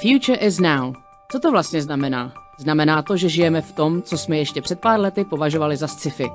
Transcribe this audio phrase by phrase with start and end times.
[0.00, 0.94] future is now.
[1.32, 2.32] Co to vlastně znamená?
[2.58, 6.30] Znamená to, že žijeme v tom, co jsme ještě před pár lety považovali za sci-fi.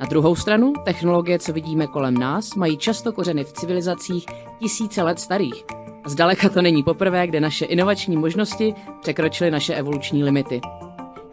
[0.00, 4.26] Na druhou stranu, technologie, co vidíme kolem nás, mají často kořeny v civilizacích
[4.58, 5.64] tisíce let starých.
[6.04, 10.60] A zdaleka to není poprvé, kde naše inovační možnosti překročily naše evoluční limity.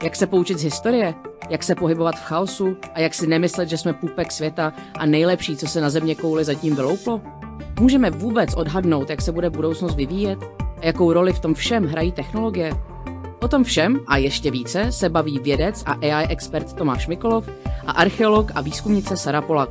[0.04, 1.14] Jak se poučit z historie?
[1.50, 2.78] Jak se pohybovat v chaosu?
[2.94, 6.44] A jak si nemyslet, že jsme půpek světa a nejlepší, co se na země kouli
[6.44, 7.21] zatím vylouplo?
[7.80, 10.66] Můžeme vůbec odhadnout, jak se bude budoucnost vyvíjet?
[10.82, 12.72] A jakou roli v tom všem hrají technologie?
[13.41, 17.50] O tom všem a ještě více se baví vědec a AI expert Tomáš Mikolov
[17.88, 19.70] a archeolog a výzkumnice Sara Polak.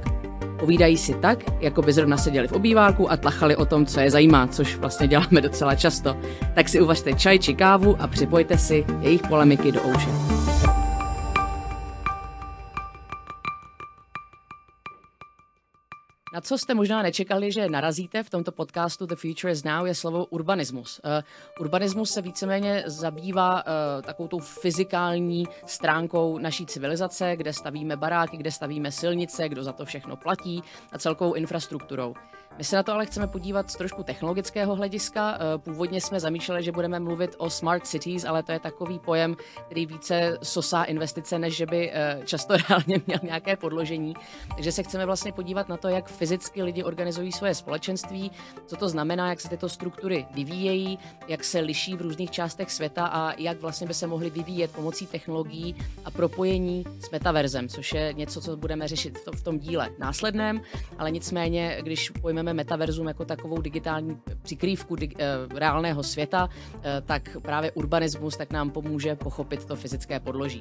[0.58, 4.10] Povídají si tak, jako by zrovna seděli v obýváku a tlachali o tom, co je
[4.10, 6.16] zajímá, což vlastně děláme docela často.
[6.54, 10.10] Tak si uvažte čaj či kávu a připojte si jejich polemiky do ouše.
[16.36, 19.94] Na co jste možná nečekali, že narazíte v tomto podcastu The Future is Now, je
[19.94, 21.00] slovo urbanismus.
[21.04, 21.10] Uh,
[21.60, 28.50] urbanismus se víceméně zabývá uh, takovou tou fyzikální stránkou naší civilizace, kde stavíme baráky, kde
[28.50, 30.62] stavíme silnice, kdo za to všechno platí
[30.92, 32.14] a celkovou infrastrukturou.
[32.58, 35.38] My se na to ale chceme podívat z trošku technologického hlediska.
[35.38, 39.36] Eh, původně jsme zamýšleli, že budeme mluvit o smart cities, ale to je takový pojem,
[39.66, 44.14] který více sosá investice, než že by eh, často reálně měl nějaké podložení.
[44.54, 48.30] Takže se chceme vlastně podívat na to, jak fyzicky lidi organizují svoje společenství,
[48.66, 53.06] co to znamená, jak se tyto struktury vyvíjejí, jak se liší v různých částech světa
[53.06, 58.12] a jak vlastně by se mohly vyvíjet pomocí technologií a propojení s metaverzem, což je
[58.12, 60.60] něco, co budeme řešit v tom díle následném,
[60.98, 65.14] ale nicméně, když pojmeme vezmeme metaverzum jako takovou digitální přikrývku dig,
[65.50, 70.60] uh, reálného světa, uh, tak právě urbanismus tak nám pomůže pochopit to fyzické podloží.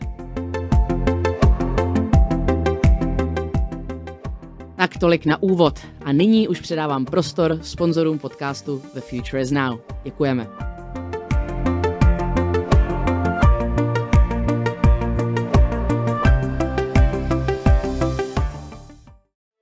[4.76, 5.80] Tak tolik na úvod.
[6.06, 9.80] A nyní už předávám prostor sponzorům podcastu The Future is Now.
[10.04, 10.48] Děkujeme.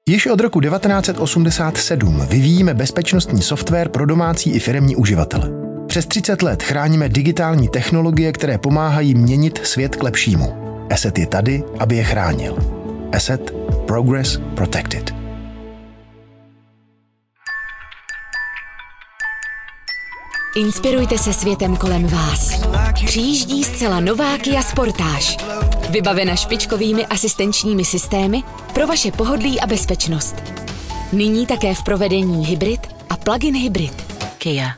[0.09, 5.49] Již od roku 1987 vyvíjíme bezpečnostní software pro domácí i firemní uživatele.
[5.87, 10.53] Přes 30 let chráníme digitální technologie, které pomáhají měnit svět k lepšímu.
[10.91, 12.57] Asset je tady, aby je chránil.
[13.11, 13.51] Asset
[13.87, 15.22] Progress Protected.
[20.55, 22.67] Inspirujte se světem kolem vás.
[23.05, 25.37] Přijíždí zcela nová Kia Sportage.
[25.89, 28.43] Vybavena špičkovými asistenčními systémy
[28.73, 30.35] pro vaše pohodlí a bezpečnost.
[31.13, 34.03] Nyní také v provedení hybrid a plug-in hybrid.
[34.37, 34.75] Kia.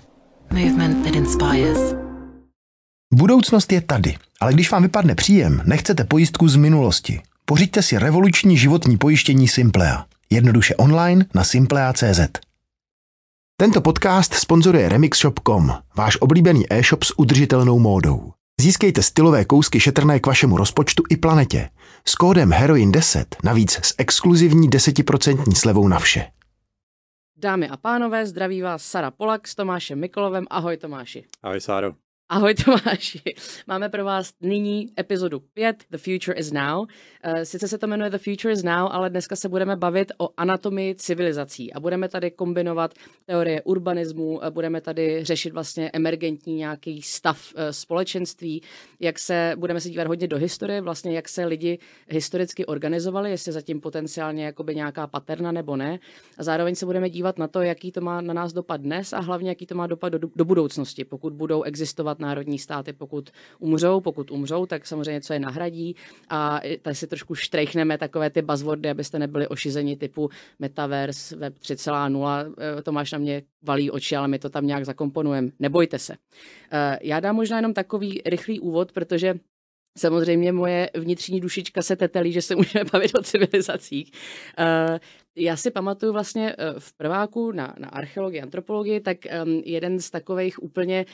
[0.51, 1.95] Movement that inspires.
[3.13, 7.21] Budoucnost je tady, ale když vám vypadne příjem, nechcete pojistku z minulosti.
[7.45, 10.05] Pořiďte si revoluční životní pojištění Simplea.
[10.29, 12.44] Jednoduše online na simplea.cz.
[13.57, 18.33] Tento podcast sponzoruje remixshop.com, váš oblíbený e-shop s udržitelnou módou.
[18.61, 21.69] Získejte stylové kousky šetrné k vašemu rozpočtu i planetě.
[22.05, 26.31] S kódem HEROIN10 navíc s exkluzivní 10% slevou na vše.
[27.37, 30.45] Dámy a pánové, zdraví vás Sara Polak s Tomášem Mikolovem.
[30.49, 31.23] Ahoj Tomáši.
[31.43, 31.93] Ahoj Sáro.
[32.29, 33.21] Ahoj Tomáši,
[33.67, 36.85] máme pro vás nyní epizodu 5, The Future is Now.
[37.23, 40.29] Eh, sice se to jmenuje The Future is Now, ale dneska se budeme bavit o
[40.37, 42.93] anatomii civilizací a budeme tady kombinovat
[43.25, 48.61] teorie urbanismu, budeme tady řešit vlastně emergentní nějaký stav eh, společenství,
[48.99, 53.51] jak se, budeme se dívat hodně do historie, vlastně jak se lidi historicky organizovali, jestli
[53.51, 55.99] zatím potenciálně jakoby nějaká paterna nebo ne.
[56.37, 59.19] A zároveň se budeme dívat na to, jaký to má na nás dopad dnes a
[59.19, 63.29] hlavně jaký to má dopad do, do budoucnosti, pokud budou existovat existovat národní státy, pokud
[63.59, 64.01] umřou.
[64.01, 65.95] Pokud umřou, tak samozřejmě co je nahradí.
[66.29, 72.53] A tady si trošku štrejchneme takové ty buzzwordy, abyste nebyli ošizeni typu Metaverse, Web 3.0.
[72.57, 75.51] Eh, Tomáš na mě valí oči, ale my to tam nějak zakomponujeme.
[75.59, 76.15] Nebojte se.
[76.71, 79.35] Eh, já dám možná jenom takový rychlý úvod, protože
[79.97, 84.11] Samozřejmě moje vnitřní dušička se tetelí, že se můžeme bavit o civilizacích.
[85.35, 90.63] Já si pamatuju vlastně v prváku na, na archeologii, antropologii, tak um, jeden z takových
[90.63, 91.05] úplně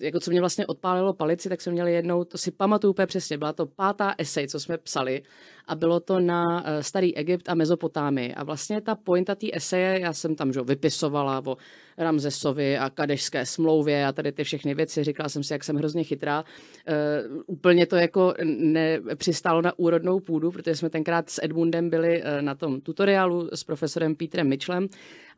[0.00, 3.38] jako co mě vlastně odpálilo palici, tak jsme měli jednou, to si pamatuju úplně přesně,
[3.38, 5.22] byla to pátá esej, co jsme psali
[5.72, 8.34] a bylo to na uh, starý Egypt a Mezopotámii.
[8.34, 11.56] A vlastně ta pointa té eseje, já jsem tam že, vypisovala o
[11.98, 16.04] Ramzesovi a Kadešské smlouvě a tady ty všechny věci, říkala jsem si, jak jsem hrozně
[16.04, 16.44] chytrá.
[16.44, 22.42] Uh, úplně to jako nepřistálo na úrodnou půdu, protože jsme tenkrát s Edmundem byli uh,
[22.42, 24.88] na tom tutoriálu s profesorem Petrem Mitchellem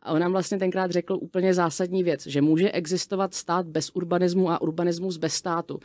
[0.04, 4.50] a on nám vlastně tenkrát řekl úplně zásadní věc, že může existovat stát bez urbanismu
[4.50, 5.80] a urbanismus bez státu.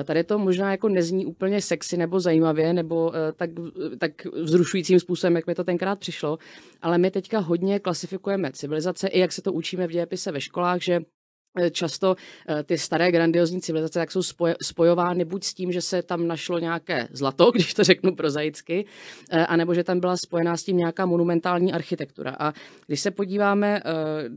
[0.00, 3.50] Eh, tady to možná jako nezní úplně sexy nebo zajímavě, nebo eh, tak,
[3.98, 4.12] tak
[4.42, 6.38] vzrušujícím způsobem, jak mi to tenkrát přišlo,
[6.82, 10.80] ale my teďka hodně klasifikujeme civilizace, i jak se to učíme v dějepise ve školách,
[10.80, 11.00] že
[11.70, 12.16] často
[12.48, 14.20] eh, ty staré grandiozní civilizace tak jsou
[14.62, 18.86] spojovány buď s tím, že se tam našlo nějaké zlato, když to řeknu prozaicky,
[19.30, 22.36] eh, anebo že tam byla spojená s tím nějaká monumentální architektura.
[22.38, 22.52] A
[22.86, 23.80] když se podíváme,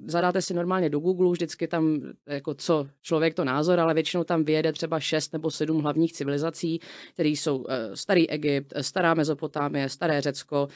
[0.05, 4.43] zadáte si normálně do Google, vždycky tam jako co člověk to názor, ale většinou tam
[4.43, 6.79] vyjede třeba šest nebo sedm hlavních civilizací,
[7.13, 10.67] které jsou starý Egypt, stará Mezopotámie, staré Řecko,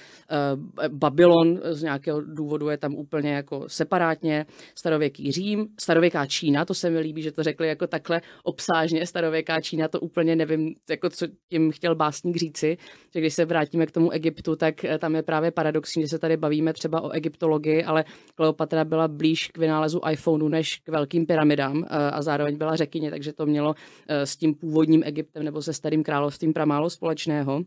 [0.87, 4.45] Babylon z nějakého důvodu je tam úplně jako separátně,
[4.75, 9.61] starověký Řím, starověká Čína, to se mi líbí, že to řekli jako takhle obsážně, starověká
[9.61, 12.77] Čína, to úplně nevím, jako co tím chtěl básník říci,
[13.13, 16.19] že když se vrátíme k tomu Egyptu, tak eh, tam je právě paradoxní, že se
[16.19, 18.05] tady bavíme třeba o egyptologii, ale
[18.35, 23.11] Kleopatra byla blíž k vynálezu iPhoneu než k velkým pyramidám eh, a zároveň byla řekyně,
[23.11, 23.75] takže to mělo
[24.07, 27.61] eh, s tím původním Egyptem nebo se starým královstvím pramálo společného.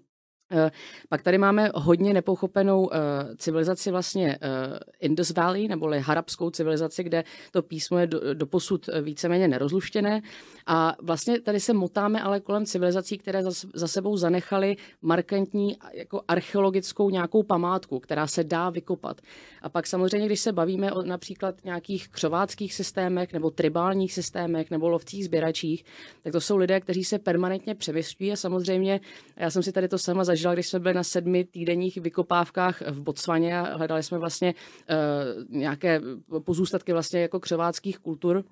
[0.51, 0.71] Eh,
[1.09, 2.91] pak tady máme hodně nepochopenou uh,
[3.37, 9.49] civilizaci vlastně uh, Indus Valley, neboli harabskou civilizaci, kde to písmo je do, doposud víceméně
[9.49, 10.23] nerozluštěné.
[10.67, 13.43] A vlastně tady se motáme ale kolem civilizací, které
[13.75, 19.21] za, sebou zanechaly markantní jako archeologickou nějakou památku, která se dá vykopat.
[19.63, 24.89] A pak samozřejmě, když se bavíme o například nějakých křováckých systémech nebo tribálních systémech nebo
[24.89, 25.85] lovcích sběračích,
[26.23, 29.01] tak to jsou lidé, kteří se permanentně převystují a samozřejmě,
[29.37, 33.01] já jsem si tady to sama zažila, když jsme byli na sedmi týdenních vykopávkách v
[33.01, 36.01] Botswaně a hledali jsme vlastně uh, nějaké
[36.45, 38.45] pozůstatky vlastně jako křováckých kultur,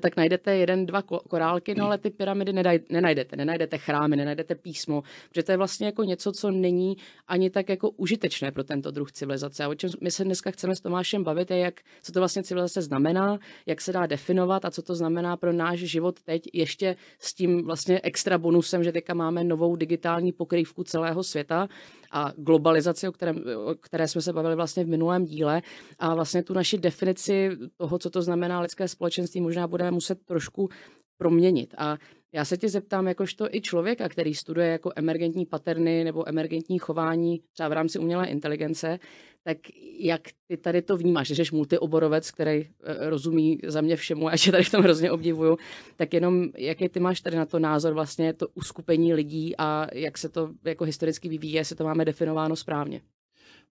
[0.00, 2.52] tak najdete jeden, dva korálky, no ale ty pyramidy
[2.90, 3.36] nenajdete.
[3.36, 6.96] Nenajdete chrámy, nenajdete písmo, protože to je vlastně jako něco, co není
[7.28, 9.64] ani tak jako užitečné pro tento druh civilizace.
[9.64, 12.42] A o čem my se dneska chceme s Tomášem bavit, je, jak, co to vlastně
[12.42, 16.96] civilizace znamená, jak se dá definovat a co to znamená pro náš život teď ještě
[17.18, 21.68] s tím vlastně extra bonusem, že teďka máme novou digitální pokrývku celého světa
[22.12, 25.62] a globalizaci, o, kterém, o které jsme se bavili vlastně v minulém díle.
[25.98, 30.68] A vlastně tu naši definici toho, co to znamená lidské společenství, možná budeme muset trošku
[31.16, 31.74] proměnit.
[31.78, 31.98] A
[32.34, 37.40] já se tě zeptám, jakožto i člověka, který studuje jako emergentní paterny nebo emergentní chování
[37.52, 38.98] třeba v rámci umělé inteligence,
[39.44, 39.58] tak
[39.98, 44.36] jak ty tady to vnímáš, že jsi multioborovec, který eh, rozumí za mě všemu a
[44.36, 45.58] že tady v tom hrozně obdivuju,
[45.96, 50.18] tak jenom jaký ty máš tady na to názor vlastně to uskupení lidí a jak
[50.18, 53.00] se to jako historicky vyvíjí, jestli to máme definováno správně?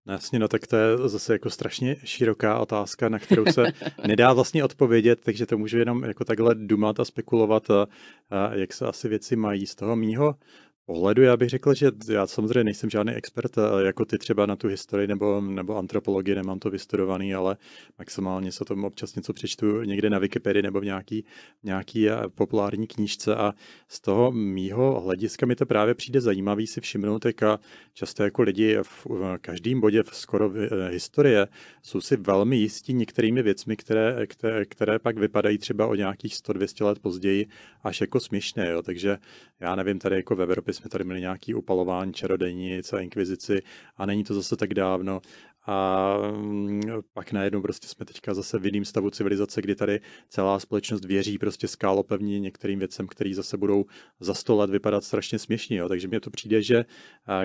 [0.05, 3.63] No jasně, no tak to je zase jako strašně široká otázka, na kterou se
[4.07, 7.87] nedá vlastně odpovědět, takže to můžu jenom jako takhle dumat a spekulovat, a,
[8.29, 9.67] a jak se asi věci mají.
[9.67, 10.35] Z toho mýho
[10.91, 13.51] pohledu já bych řekl, že já samozřejmě nejsem žádný expert
[13.85, 17.57] jako ty třeba na tu historii nebo, nebo antropologii, nemám to vystudovaný, ale
[17.99, 21.25] maximálně se tomu občas něco přečtu někde na Wikipedii nebo v nějaký,
[21.63, 23.53] nějaký eh, populární knížce a
[23.87, 27.41] z toho mýho hlediska mi to právě přijde zajímavý si všimnout, jak
[27.93, 29.07] často jako lidi v
[29.41, 31.47] každém bodě v skoro v eh, historie
[31.83, 36.85] jsou si velmi jistí některými věcmi, které, které, které pak vypadají třeba o nějakých 100-200
[36.85, 37.47] let později
[37.83, 38.69] až jako směšné.
[38.69, 38.81] Jo.
[38.81, 39.17] Takže
[39.59, 43.61] já nevím, tady jako v Evropě jsme tady měli nějaký upalování čarodejnic a inkvizici
[43.97, 45.21] a není to zase tak dávno
[45.67, 46.81] a mm,
[47.13, 49.99] pak najednou prostě jsme teďka zase v jiném stavu civilizace, kdy tady
[50.29, 53.85] celá společnost věří prostě skálopevně některým věcem, který zase budou
[54.19, 55.77] za sto let vypadat strašně směšně.
[55.77, 55.89] Jo.
[55.89, 56.85] Takže mně to přijde, že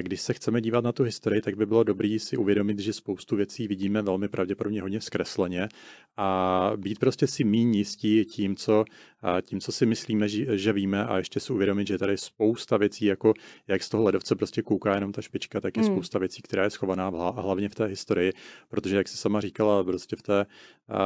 [0.01, 3.37] když se chceme dívat na tu historii, tak by bylo dobré si uvědomit, že spoustu
[3.37, 5.69] věcí vidíme velmi pravděpodobně hodně zkresleně
[6.17, 8.85] a být prostě si méně jistí tím, co,
[9.43, 13.05] tím, co si myslíme, že víme a ještě si uvědomit, že tady je spousta věcí,
[13.05, 13.35] jako
[13.69, 15.93] jak z toho ledovce prostě kouká jenom ta špička, tak je hmm.
[15.93, 18.33] spousta věcí, která je schovaná hlavně v té historii historii,
[18.69, 20.47] protože jak jsi sama říkala, prostě v, té,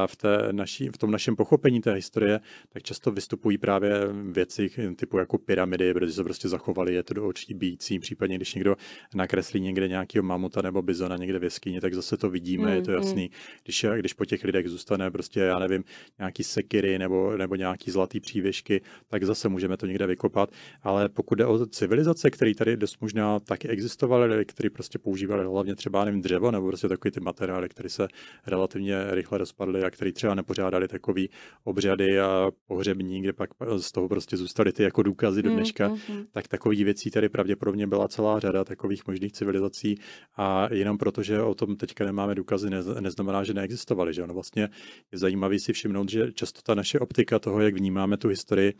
[0.05, 2.39] v, té naší, v tom našem pochopení té historie,
[2.69, 3.91] tak často vystupují právě
[4.31, 8.53] věci typu jako pyramidy, protože se prostě zachovali, je to do očí bící, případně když
[8.53, 8.75] někdo
[9.15, 12.81] nakreslí někde nějakého mamuta nebo bizona někde v jeskyni, tak zase to vidíme, mm, je
[12.81, 13.03] to mm, mm.
[13.03, 13.31] jasný.
[13.63, 15.83] Když, když po těch lidech zůstane prostě, já nevím,
[16.19, 20.51] nějaký sekiry nebo, nebo nějaký zlatý přívěšky, tak zase můžeme to někde vykopat.
[20.83, 25.75] Ale pokud jde o civilizace, které tady dost možná taky existovaly, které prostě používali hlavně
[25.75, 28.07] třeba nevím, dřevo nebo prostě takový ty materiály, které se
[28.47, 31.29] relativně rychle rozpadly a které třeba nepořádali takový
[31.63, 35.87] obřady a pohřební, kde pak z toho prostě zůstaly ty jako důkazy do mm, dneška,
[35.87, 36.25] mm, mm, mm.
[36.31, 39.95] tak takových věcí tady pravděpodobně byla celá řada takových možných civilizací
[40.37, 42.69] a jenom proto, že o tom teďka nemáme důkazy,
[42.99, 44.13] neznamená, že neexistovaly.
[44.13, 44.27] Že?
[44.27, 44.69] No vlastně
[45.11, 48.73] je zajímavý si všimnout, že často ta naše optika toho, jak vnímáme tu historii,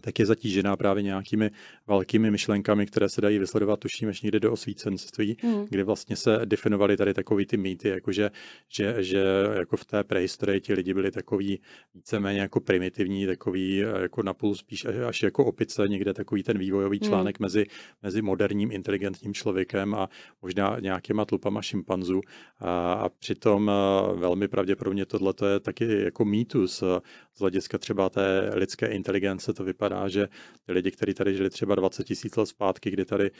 [0.00, 1.50] tak je zatížená právě nějakými
[1.86, 5.64] velkými myšlenkami, které se dají vysledovat, tuším, až někde do osvícenství, mm.
[5.70, 8.30] kde vlastně se definovaly tady takový ty mýty, jakože,
[8.68, 9.24] že, že
[9.58, 11.60] jako v té prehistorii ti lidi byli takový
[11.94, 17.08] víceméně jako primitivní, takový jako napůl spíš až jako opice, někde takový ten vývojový hmm.
[17.08, 17.44] článek mm.
[17.44, 17.66] mezi,
[18.02, 20.08] mezi moderním inteligentním člověkem a
[20.42, 22.20] možná nějakýma tlupama šimpanzů.
[22.58, 23.70] A, a přitom
[24.14, 26.82] velmi pravděpodobně tohle je taky jako mýtus
[27.34, 30.28] z hlediska třeba té lidské inteligence to vypadá, že
[30.66, 33.30] ty lidi, kteří tady žili třeba 20 tisíc let zpátky, kdy tady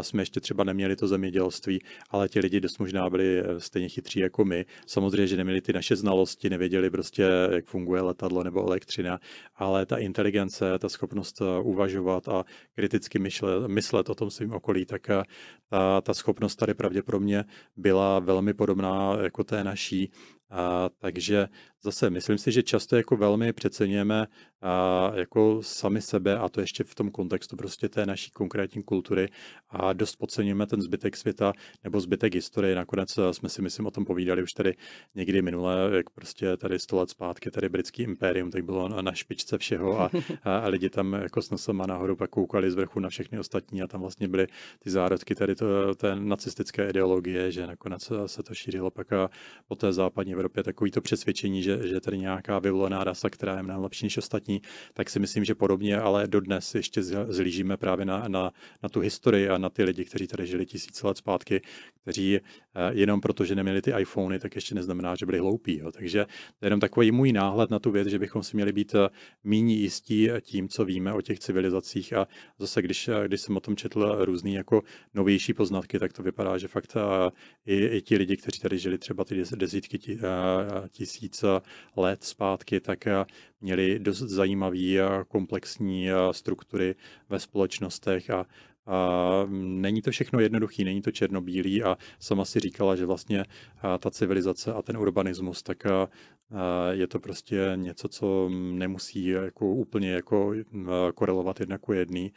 [0.00, 1.80] jsme ještě třeba neměli to zemědělství,
[2.10, 4.66] ale ti lidi dost možná byli e, stejně chytří jako my.
[4.86, 9.18] Samozřejmě, že neměli ty naše znalosti, nevěděli prostě, jak funguje letadlo nebo elektřina,
[9.54, 12.44] ale ta inteligence, ta schopnost e, uvažovat a
[12.74, 15.22] kriticky myšlet, myslet o tom svým okolí, tak e,
[15.68, 17.44] ta, ta schopnost tady pravděpodobně
[17.76, 20.10] byla velmi podobná jako té naší.
[20.50, 21.48] A, takže
[21.84, 24.26] zase myslím si, že často jako velmi přeceňujeme
[24.62, 29.28] a, jako sami sebe a to ještě v tom kontextu prostě té naší konkrétní kultury
[29.70, 31.52] a dost podceňujeme ten zbytek světa
[31.84, 32.74] nebo zbytek historie.
[32.74, 34.74] Nakonec jsme si myslím o tom povídali už tady
[35.14, 39.12] někdy minule, jak prostě tady 100 let zpátky tady britský impérium, tak bylo na, na
[39.12, 40.10] špičce všeho a,
[40.42, 43.82] a, a lidi tam jako s nosama nahoru pak koukali z vrchu na všechny ostatní
[43.82, 44.46] a tam vlastně byly
[44.78, 49.30] ty zárodky tady to, té nacistické ideologie, že nakonec se to šířilo pak a
[49.68, 53.62] po té západní Evropě takový to přesvědčení, že, že tady nějaká vyvolená rasa, která je
[53.62, 54.62] mnohem lepší než ostatní,
[54.94, 58.50] tak si myslím, že podobně, ale dodnes ještě zlížíme právě na, na,
[58.82, 61.60] na tu historii a na ty lidi, kteří tady žili tisíce let zpátky,
[62.04, 62.40] kteří eh,
[62.90, 65.78] jenom proto, že neměli ty iPhony, tak ještě neznamená, že byli hloupí.
[65.78, 65.92] Jo.
[65.92, 66.24] Takže
[66.58, 69.08] to je jenom takový můj náhled na tu věc, že bychom si měli být eh,
[69.44, 72.26] míní jistí tím, co víme o těch civilizacích a
[72.58, 74.82] zase, když, eh, když jsem o tom četl různý jako
[75.14, 76.96] novější poznatky, tak to vypadá, že fakt
[77.66, 79.98] i, i ti lidi, kteří tady žili třeba ty desítky
[80.90, 81.44] tisíc
[81.96, 83.04] let zpátky, tak
[83.60, 86.94] měli dost zajímavé komplexní struktury
[87.28, 88.46] ve společnostech a
[88.86, 93.44] a není to všechno jednoduchý, není to černobílý a sama si říkala, že vlastně
[93.98, 95.82] ta civilizace a ten urbanismus, tak
[96.90, 100.54] je to prostě něco, co nemusí jako úplně jako
[101.14, 102.32] korelovat jedna ku jedný,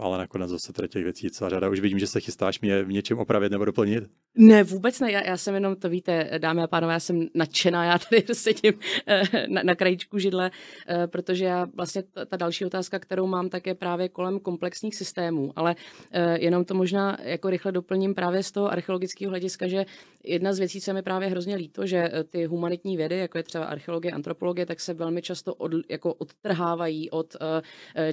[0.00, 1.68] ale nakonec zase teda těch věcí celá řada.
[1.68, 4.04] Už vidím, že se chystáš mě v něčem opravit nebo doplnit.
[4.36, 5.12] Ne, vůbec ne.
[5.12, 8.74] Já, já jsem jenom, to víte, dámy a pánové, já jsem nadšená, já tady sedím
[9.06, 10.50] eh, na, na krajičku židle,
[10.88, 14.94] eh, protože já vlastně ta, ta další otázka, kterou mám, tak je právě kolem komplexních
[14.94, 15.76] systémů, ale
[16.10, 19.84] eh, jenom to možná jako rychle doplním právě z toho archeologického hlediska, že
[20.24, 23.64] jedna z věcí, co mi právě hrozně líto, že ty humanitní vědy, jako je třeba
[23.64, 27.36] archeologie, antropologie, tak se velmi často od, jako odtrhávají od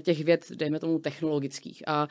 [0.01, 0.99] těch věd, dejme tomu
[1.31, 1.83] technologických.
[1.87, 2.07] A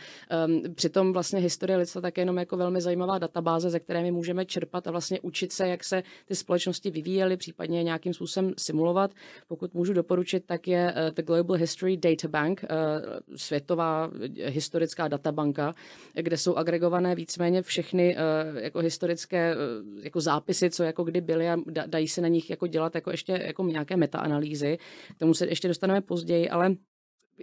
[0.46, 4.10] um, přitom vlastně historie lidstva tak je jenom jako velmi zajímavá databáze, ze které my
[4.10, 9.10] můžeme čerpat a vlastně učit se, jak se ty společnosti vyvíjely, případně nějakým způsobem simulovat.
[9.48, 14.10] Pokud můžu doporučit, tak je uh, The Global History Data Bank, uh, světová
[14.44, 15.74] historická databanka,
[16.14, 21.50] kde jsou agregované víceméně všechny uh, jako historické uh, jako zápisy, co jako kdy byly
[21.50, 24.78] a dají se na nich jako dělat jako ještě jako nějaké metaanalýzy.
[25.16, 26.74] K tomu se ještě dostaneme později, ale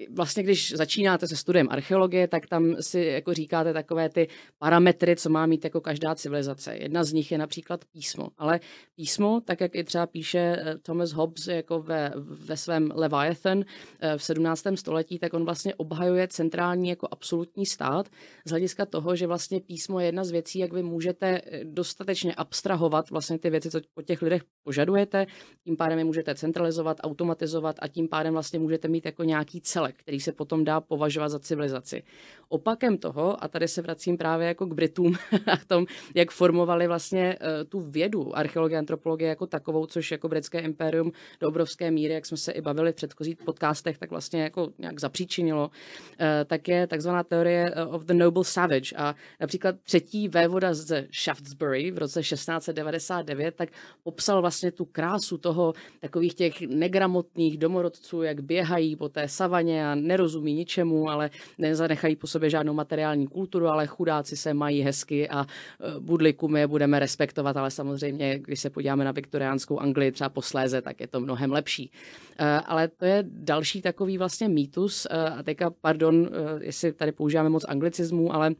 [0.10, 4.28] vlastně, když začínáte se studiem archeologie, tak tam si jako říkáte takové ty
[4.58, 6.76] parametry, co má mít jako každá civilizace.
[6.76, 8.28] Jedna z nich je například písmo.
[8.38, 8.60] Ale
[8.96, 13.64] písmo, tak jak i třeba píše eh, Thomas Hobbes jako ve, ve svém Leviathan
[14.00, 14.64] eh, v 17.
[14.76, 18.10] století, tak on vlastně obhajuje centrální jako absolutní stát
[18.46, 22.36] z hlediska toho, že vlastně písmo je jedna z věcí, jak vy můžete eh, dostatečně
[22.36, 25.28] abstrahovat vlastně ty věci, co po těch lidech požadujete,
[25.64, 29.87] tím pádem je můžete centralizovat, automatizovat a tím pádem vlastně můžete mít jako nějaký celek
[29.88, 32.04] celek, který se potom dá považovat za civilizaci.
[32.50, 35.16] Opakem toho, a tady se vracím právě jako k Britům
[35.54, 40.60] a tom, jak formovali vlastně uh, tu vědu, archeologie, antropologie jako takovou, což jako britské
[40.60, 44.70] impérium do obrovské míry, jak jsme se i bavili v předchozích podcastech, tak vlastně jako
[44.78, 48.96] nějak zapříčinilo, uh, tak je takzvaná teorie eh, of the noble savage.
[48.96, 53.70] A například třetí vévoda z Shaftesbury v roce 1699, tak
[54.04, 59.96] popsal vlastně tu krásu toho takových těch negramotných domorodců, jak běhají po té savaně a
[59.96, 65.42] nerozumí ničemu, ale nezanechají po sobě žádnou materiální kulturu, ale chudáci se mají hezky a
[65.46, 70.30] e, budliku my je budeme respektovat, ale samozřejmě, když se podíváme na viktoriánskou Anglii třeba
[70.30, 71.92] posléze, tak je to mnohem lepší.
[72.40, 76.30] E, ale to je další takový vlastně mýtus e, a teďka, pardon,
[76.62, 78.56] jestli tady používáme moc anglicismů, ale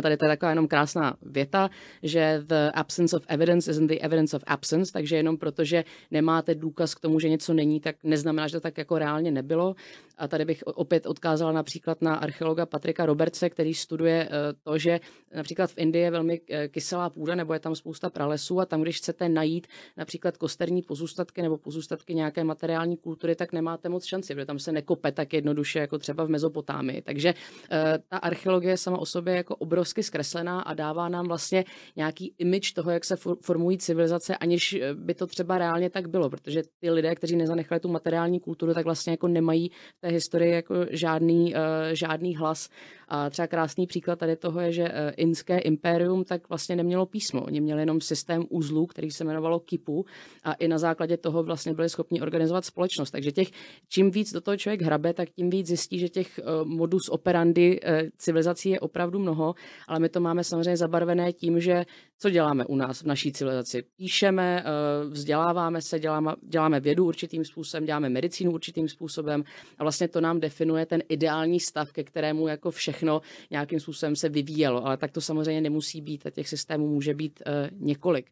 [0.00, 1.70] Tady to je taková jenom krásná věta,
[2.02, 6.94] že the absence of evidence isn't the evidence of absence, takže jenom protože nemáte důkaz
[6.94, 9.74] k tomu, že něco není, tak neznamená, že to tak jako reálně nebylo.
[10.18, 15.00] A tady bych opět odkázala například na archeologa Patrika Robertse, který studuje eh, to, že
[15.34, 18.82] například v Indii je velmi eh, kyselá půda nebo je tam spousta pralesů a tam,
[18.82, 19.66] když chcete najít
[19.96, 24.72] například kosterní pozůstatky nebo pozůstatky nějaké materiální kultury, tak nemáte moc šanci, protože tam se
[24.72, 27.02] nekope tak jednoduše jako třeba v Mezopotámii.
[27.02, 27.34] Takže
[27.70, 31.64] eh, ta archeologie sama o sobě je jako obrovsky zkreslená a dává nám vlastně
[31.96, 36.62] nějaký image toho, jak se formují civilizace, aniž by to třeba reálně tak bylo, protože
[36.80, 39.70] ty lidé, kteří nezanechali tu materiální kulturu, tak vlastně jako nemají
[40.02, 41.60] té historii jako žádný, uh,
[41.92, 42.70] žádný hlas.
[43.14, 47.42] A třeba krásný příklad tady toho je, že uh, inské impérium tak vlastně nemělo písmo.
[47.42, 50.04] Oni měli jenom systém uzlů, který se jmenovalo Kipu
[50.44, 53.10] a i na základě toho vlastně byli schopni organizovat společnost.
[53.10, 53.48] Takže těch,
[53.88, 57.80] čím víc do toho člověk hrabe, tak tím víc zjistí, že těch uh, modus operandi
[57.80, 59.54] uh, civilizací je opravdu mnoho,
[59.88, 61.84] ale my to máme samozřejmě zabarvené tím, že
[62.18, 63.82] co děláme u nás v naší civilizaci?
[63.96, 64.64] Píšeme,
[65.10, 69.42] vzděláváme se, děláme, děláme vědu určitým způsobem, děláme medicínu určitým způsobem
[69.78, 72.70] a vlastně to nám definuje ten ideální stav, ke kterému jako
[73.02, 74.86] všechno nějakým způsobem se vyvíjelo.
[74.86, 78.26] Ale tak to samozřejmě nemusí být a těch systémů může být uh, několik.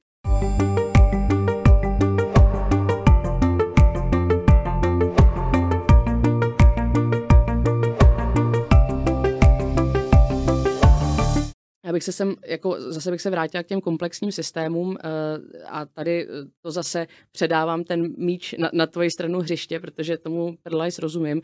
[11.85, 14.97] Já bych se sem, jako zase bych se vrátila k těm komplexním systémům uh,
[15.69, 16.29] a tady
[16.63, 21.43] to zase předávám ten míč na, na tvoji stranu hřiště, protože tomu Perlice rozumím.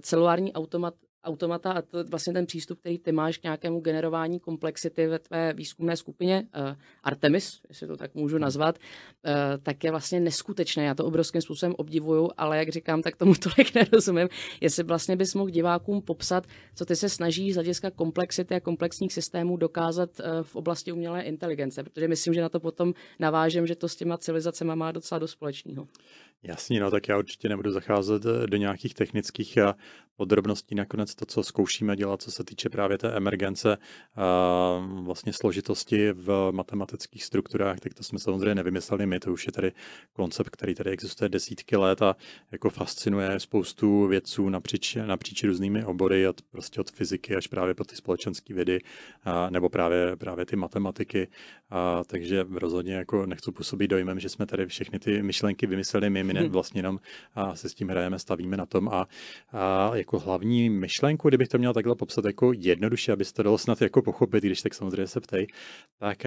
[0.00, 0.94] Celulární automat
[1.28, 5.52] automata a to vlastně ten přístup, který ty máš k nějakému generování komplexity ve tvé
[5.52, 9.32] výzkumné skupině uh, Artemis, jestli to tak můžu nazvat, uh,
[9.62, 10.84] tak je vlastně neskutečné.
[10.84, 14.28] Já to obrovským způsobem obdivuju, ale jak říkám, tak tomu tolik nerozumím.
[14.60, 19.12] Jestli vlastně bys mohl divákům popsat, co ty se snaží z hlediska komplexity a komplexních
[19.12, 23.76] systémů dokázat uh, v oblasti umělé inteligence, protože myslím, že na to potom navážem, že
[23.76, 25.88] to s těma civilizacemi má docela dost společného.
[26.42, 29.58] Jasně, no tak já určitě nebudu zacházet do nějakých technických
[30.16, 30.74] podrobností.
[30.74, 33.78] Nakonec to, co zkoušíme dělat, co se týče právě té emergence
[34.16, 39.52] a vlastně složitosti v matematických strukturách, tak to jsme samozřejmě nevymysleli my, to už je
[39.52, 39.72] tady
[40.12, 42.16] koncept, který tady existuje desítky let a
[42.52, 47.84] jako fascinuje spoustu vědců napříč, napříč různými obory, od, prostě od fyziky až právě po
[47.84, 48.80] ty společenské vědy,
[49.50, 51.28] nebo právě, právě ty matematiky.
[52.06, 56.40] Takže rozhodně jako nechci působit dojmem, že jsme tady všechny ty myšlenky vymysleli my, my
[56.40, 57.00] ne, vlastně jenom
[57.34, 58.88] a se s tím hrajeme, stavíme na tom.
[58.88, 59.08] A,
[59.52, 63.82] a jako hlavní myšlenku, kdybych to měl takhle popsat jako jednoduše, abyste to dalo snad
[63.82, 65.46] jako pochopit, když tak samozřejmě se ptej,
[65.98, 66.26] tak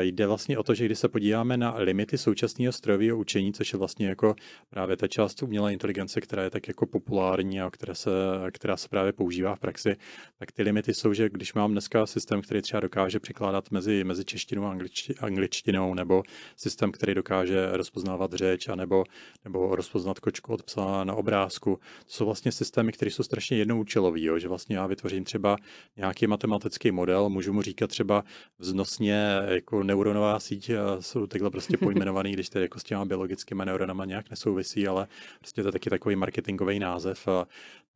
[0.00, 3.78] Jde vlastně o to, že když se podíváme na limity současného strojového učení, což je
[3.78, 4.34] vlastně jako
[4.70, 8.10] právě ta část umělé inteligence, která je tak jako populární a která se,
[8.52, 9.96] která se právě používá v praxi,
[10.38, 14.24] tak ty limity jsou, že když mám dneska systém, který třeba dokáže překládat mezi, mezi
[14.24, 14.76] češtinou a
[15.20, 16.22] angličtinou, nebo
[16.56, 19.04] systém, který dokáže rozpoznávat řeč, anebo,
[19.44, 24.24] nebo rozpoznat kočku od psa na obrázku, to jsou vlastně systémy, které jsou strašně jednoučilový,
[24.24, 24.38] jo?
[24.38, 25.56] že vlastně já vytvořím třeba
[25.96, 28.24] nějaký matematický model, můžu mu říkat třeba
[28.58, 34.04] vznosně jako neuronová síť jsou takhle prostě pojmenovaný, když to jako s těma biologickými neuronama
[34.04, 35.06] nějak nesouvisí, ale
[35.38, 37.28] prostě to je taky takový marketingový název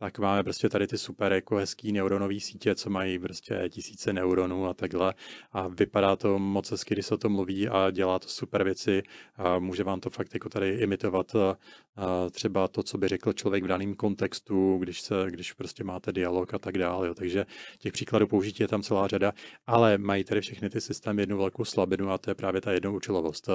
[0.01, 4.67] tak máme prostě tady ty super jako hezký neuronové sítě, co mají prostě tisíce neuronů
[4.67, 5.15] a takhle
[5.53, 9.03] a vypadá to moc hezky, když se o tom mluví a dělá to super věci
[9.37, 11.37] a může vám to fakt jako tady imitovat
[11.97, 16.13] a třeba to, co by řekl člověk v daném kontextu, když, se, když prostě máte
[16.13, 17.07] dialog a tak dále.
[17.07, 17.15] Jo.
[17.15, 17.47] Takže
[17.79, 19.33] těch příkladů použití je tam celá řada,
[19.67, 23.49] ale mají tady všechny ty systémy jednu velkou slabinu a to je právě ta jednoučilovost.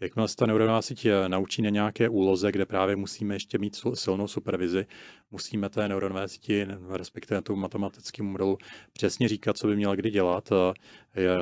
[0.00, 4.28] Jakmile se ta neuronová síť naučí na nějaké úloze, kde právě musíme ještě mít silnou
[4.28, 4.86] supervizi,
[5.30, 8.58] musíme té neuronové síti, respektive tomu matematickému modelu,
[8.92, 10.50] přesně říkat, co by měl kdy dělat.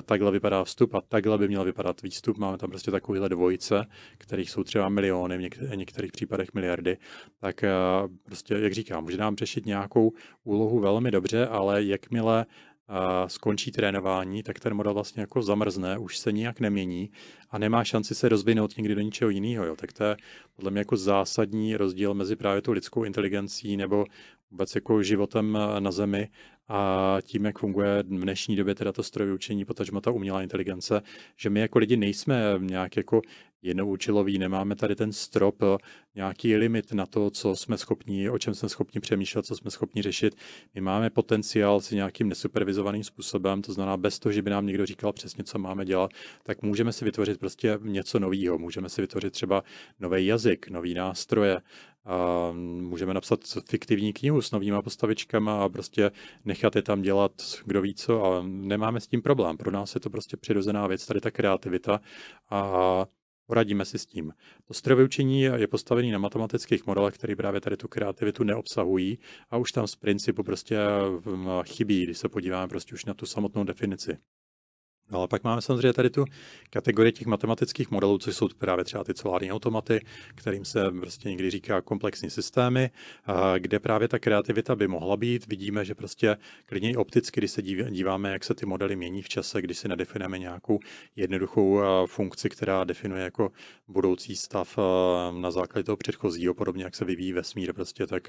[0.04, 2.38] Takhle vypadá vstup a takhle by měl vypadat výstup.
[2.38, 3.86] Máme tam prostě takovýhle dvojice,
[4.18, 6.96] kterých jsou třeba miliony, v některých případech miliardy.
[7.40, 7.64] Tak
[8.22, 10.12] prostě, jak říkám, může nám řešit nějakou
[10.44, 12.46] úlohu velmi dobře, ale jakmile
[13.26, 17.10] skončí trénování, tak ten model vlastně jako zamrzne, už se nijak nemění
[17.50, 19.76] a nemá šanci se rozvinout někdy do ničeho jiného.
[19.76, 20.16] Tak to je
[20.56, 24.04] podle mě jako zásadní rozdíl mezi právě tou lidskou inteligencí nebo
[24.50, 26.28] vůbec jako životem na Zemi
[26.68, 31.02] a tím, jak funguje v dnešní době teda to strojové učení, potažmo ta umělá inteligence,
[31.36, 33.22] že my jako lidi nejsme nějak jako
[33.62, 35.62] jednoučiloví, nemáme tady ten strop,
[36.14, 40.02] nějaký limit na to, co jsme schopni, o čem jsme schopni přemýšlet, co jsme schopni
[40.02, 40.36] řešit.
[40.74, 44.86] My máme potenciál si nějakým nesupervizovaným způsobem, to znamená bez toho, že by nám někdo
[44.86, 46.10] říkal přesně, co máme dělat,
[46.42, 48.58] tak můžeme si vytvořit prostě něco nového.
[48.58, 49.62] Můžeme si vytvořit třeba
[50.00, 51.60] nový jazyk, nový nástroje,
[52.06, 56.10] a můžeme napsat fiktivní knihu s novýma postavičkama a prostě
[56.44, 57.32] nechat je tam dělat
[57.64, 59.56] kdo ví co a nemáme s tím problém.
[59.56, 62.00] Pro nás je to prostě přirozená věc, tady ta kreativita
[62.50, 63.06] a
[63.46, 64.32] Poradíme si s tím.
[64.64, 69.18] To strojové učení je postavené na matematických modelech, které právě tady tu kreativitu neobsahují
[69.50, 70.78] a už tam z principu prostě
[71.64, 74.18] chybí, když se podíváme prostě už na tu samotnou definici.
[75.10, 76.24] No ale pak máme samozřejmě tady tu
[76.70, 80.00] kategorii těch matematických modelů, což jsou právě třeba ty solární automaty,
[80.34, 82.90] kterým se prostě někdy říká komplexní systémy,
[83.58, 85.46] kde právě ta kreativita by mohla být.
[85.46, 89.62] Vidíme, že prostě klidně opticky, když se díváme, jak se ty modely mění v čase,
[89.62, 90.78] když si nadefinujeme nějakou
[91.16, 93.52] jednoduchou funkci, která definuje jako
[93.88, 94.78] budoucí stav
[95.40, 98.28] na základě toho předchozího, podobně jak se vyvíjí vesmír, prostě tak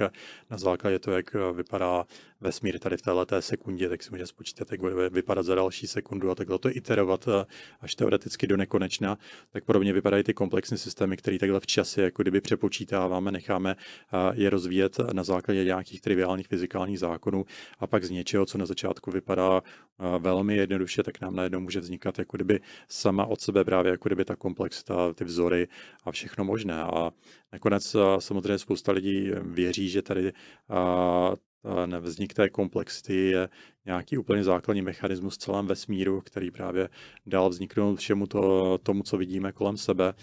[0.49, 2.05] na základě toho, jak vypadá
[2.41, 6.31] vesmír tady v této sekundě, tak si může spočítat, jak bude vypadat za další sekundu
[6.31, 7.45] a takhle to iterovat eh,
[7.81, 9.17] až teoreticky do nekonečna,
[9.49, 13.75] tak podobně vypadají ty komplexní systémy, které takhle v čase, jako kdyby přepočítáváme, necháme
[14.33, 17.45] je rozvíjet na základě nějakých triviálních fyzikálních zákonů
[17.79, 19.61] a pak z něčeho, co na začátku vypadá
[20.19, 24.25] velmi jednoduše, tak nám najednou může vznikat jako kdyby sama od sebe právě jako kdyby
[24.25, 25.67] ta komplexita, ty vzory
[26.03, 26.83] a všechno možné.
[26.83, 27.11] A
[27.53, 30.33] nakonec samozřejmě spousta lidí věří, že tady
[31.85, 33.49] nevznik té komplexity je
[33.87, 36.89] nějaký úplně základní mechanismus v celém vesmíru, který právě
[37.25, 40.13] dal vzniknout všemu to, tomu, co vidíme kolem sebe,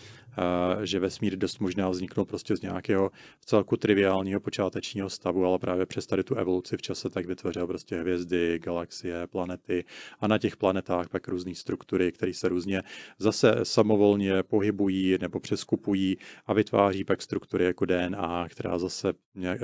[0.82, 3.10] že vesmír dost možná vzniknul prostě z nějakého
[3.44, 8.00] celku triviálního počátečního stavu, ale právě přes tady tu evoluci v čase tak vytvořil prostě
[8.00, 9.84] hvězdy, galaxie, planety
[10.20, 12.82] a na těch planetách pak různé struktury, které se různě
[13.18, 19.12] zase samovolně pohybují nebo přeskupují a vytváří pak struktury jako DNA, která zase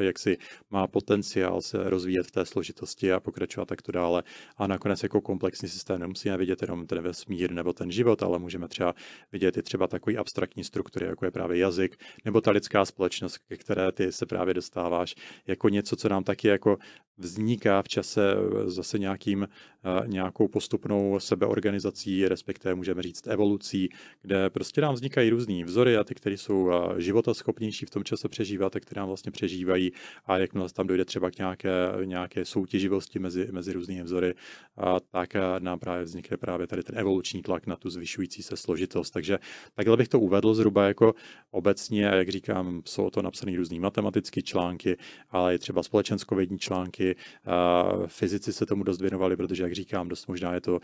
[0.00, 0.36] jaksi
[0.70, 4.22] má potenciál se rozvíjet v té složitosti a pokračovat takto to dále.
[4.56, 8.68] A nakonec jako komplexní systém nemusíme vidět jenom ten vesmír nebo ten život, ale můžeme
[8.68, 8.94] třeba
[9.32, 13.56] vidět i třeba takový abstraktní struktury, jako je právě jazyk, nebo ta lidská společnost, ke
[13.56, 15.14] které ty se právě dostáváš,
[15.46, 16.78] jako něco, co nám taky jako
[17.20, 18.22] vzniká v čase
[18.64, 23.88] zase nějakým, eh, nějakou postupnou sebeorganizací, respektive můžeme říct evolucí,
[24.22, 28.28] kde prostě nám vznikají různý vzory a ty, které jsou eh, životaschopnější v tom čase
[28.28, 29.92] přežívat, tak které nám vlastně přežívají
[30.26, 31.70] a jakmile tam dojde třeba k nějaké,
[32.04, 34.34] nějaké soutěživosti mezi, mezi různými vzory,
[34.76, 38.56] a tak eh, nám právě vznikne právě tady ten evoluční tlak na tu zvyšující se
[38.56, 39.10] složitost.
[39.10, 39.38] Takže
[39.74, 41.14] takhle bych to uvedl zhruba jako
[41.50, 44.96] obecně, jak říkám, jsou to napsané různý matematické články,
[45.30, 47.16] ale i třeba společenskovědní články,
[48.06, 50.78] fyzici se tomu dost věnovali, protože, jak říkám, dost možná je to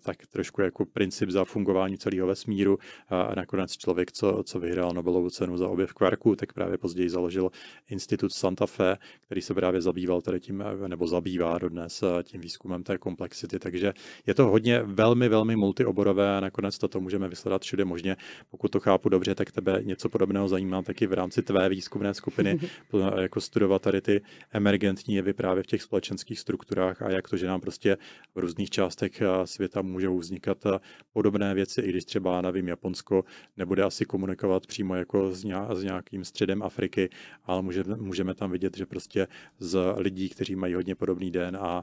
[0.00, 2.78] tak trošku jako princip za fungování celého vesmíru
[3.08, 7.50] a nakonec člověk, co, co vyhrál Nobelovu cenu za objev kvarků, tak právě později založil
[7.88, 12.98] Institut Santa Fe, který se právě zabýval tady tím, nebo zabývá dodnes tím výzkumem té
[12.98, 13.92] komplexity, takže
[14.26, 18.16] je to hodně velmi, velmi multioborové a nakonec toto můžeme vysledat všude možně.
[18.50, 22.58] Pokud to chápu dobře, tak tebe něco podobného zajímá taky v rámci tvé výzkumné skupiny,
[23.20, 24.20] jako studovat tady ty
[24.52, 27.96] emergentní jevy právě v těch společenských strukturách a jak to, že nám prostě
[28.34, 30.78] v různých částech eh, světa můžou vznikat eh,
[31.12, 33.24] podobné věci, i když třeba, nevím, Japonsko
[33.56, 35.44] nebude asi komunikovat přímo jako s,
[35.84, 37.08] nějakým středem Afriky,
[37.44, 39.26] ale můžeme, můžeme tam vidět, že prostě
[39.58, 41.82] z lidí, kteří mají hodně podobný DNA, Eh,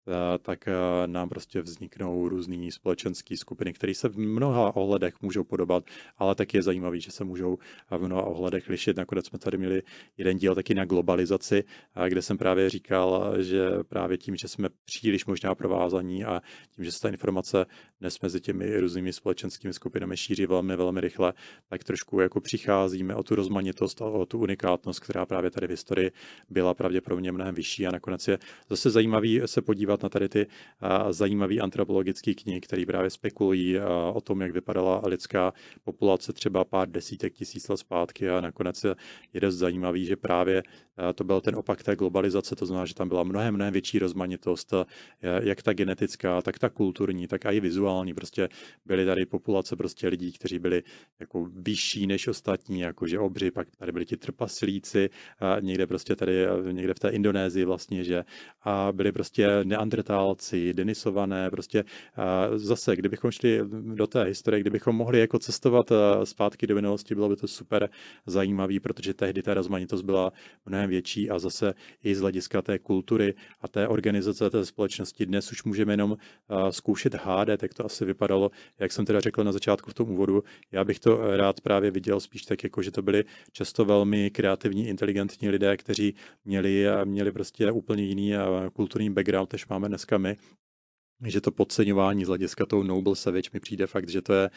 [0.41, 0.73] tak eh,
[1.05, 5.83] nám prostě vzniknou různé společenské skupiny, které se v mnoha ohledech můžou podobat,
[6.17, 7.57] ale taky je zajímavé, že se můžou
[7.91, 8.97] v mnoha ohledech lišit.
[8.97, 9.83] Nakonec jsme tady měli
[10.17, 11.63] jeden díl taky na globalizaci,
[11.95, 16.41] eh, kde jsem právě říkal, že právě tím, že jsme příliš možná provázaní a
[16.75, 17.65] tím, že se ta informace
[17.99, 21.33] dnes mezi těmi různými společenskými skupinami šíří velmi, velmi rychle,
[21.69, 25.69] tak trošku jako přicházíme o tu rozmanitost a o tu unikátnost, která právě tady v
[25.69, 26.11] historii
[26.49, 30.47] byla pravděpodobně mnohem vyšší a nakonec je zase zajímavý se podívat na tady ty
[31.09, 33.79] zajímavé antropologické knihy, které právě spekulují
[34.13, 38.85] o tom, jak vypadala lidská populace třeba pár desítek tisíc let zpátky a nakonec
[39.33, 40.63] je dost zajímavý, že právě
[41.15, 44.73] to byl ten opak té globalizace, to znamená, že tam byla mnohem, mnohem větší rozmanitost,
[45.41, 48.13] jak ta genetická, tak ta kulturní, tak i vizuální.
[48.13, 48.49] Prostě
[48.85, 50.83] byly tady populace prostě lidí, kteří byli
[51.19, 55.09] jako vyšší než ostatní, jakože obři, pak tady byli ti trpaslíci,
[55.59, 58.23] někde prostě tady, někde v té Indonésii vlastně, že
[58.61, 59.47] a byli prostě
[59.81, 61.83] neandrtálci, denisované, prostě
[62.55, 63.61] zase, kdybychom šli
[63.95, 65.91] do té historie, kdybychom mohli jako cestovat
[66.23, 67.89] zpátky do minulosti, bylo by to super
[68.25, 70.31] zajímavý, protože tehdy ta rozmanitost byla
[70.65, 75.51] mnohem větší a zase i z hlediska té kultury a té organizace té společnosti dnes
[75.51, 76.17] už můžeme jenom
[76.69, 80.43] zkoušet hádat, jak to asi vypadalo, jak jsem teda řekl na začátku v tom úvodu,
[80.71, 84.87] já bych to rád právě viděl spíš tak, jako že to byli často velmi kreativní,
[84.87, 86.15] inteligentní lidé, kteří
[86.45, 88.33] měli, měli prostě úplně jiný
[88.73, 90.37] kulturní background, než máme dneska my
[91.25, 94.49] že to podceňování z hlediska toho Noble Savage mi přijde fakt, že to je,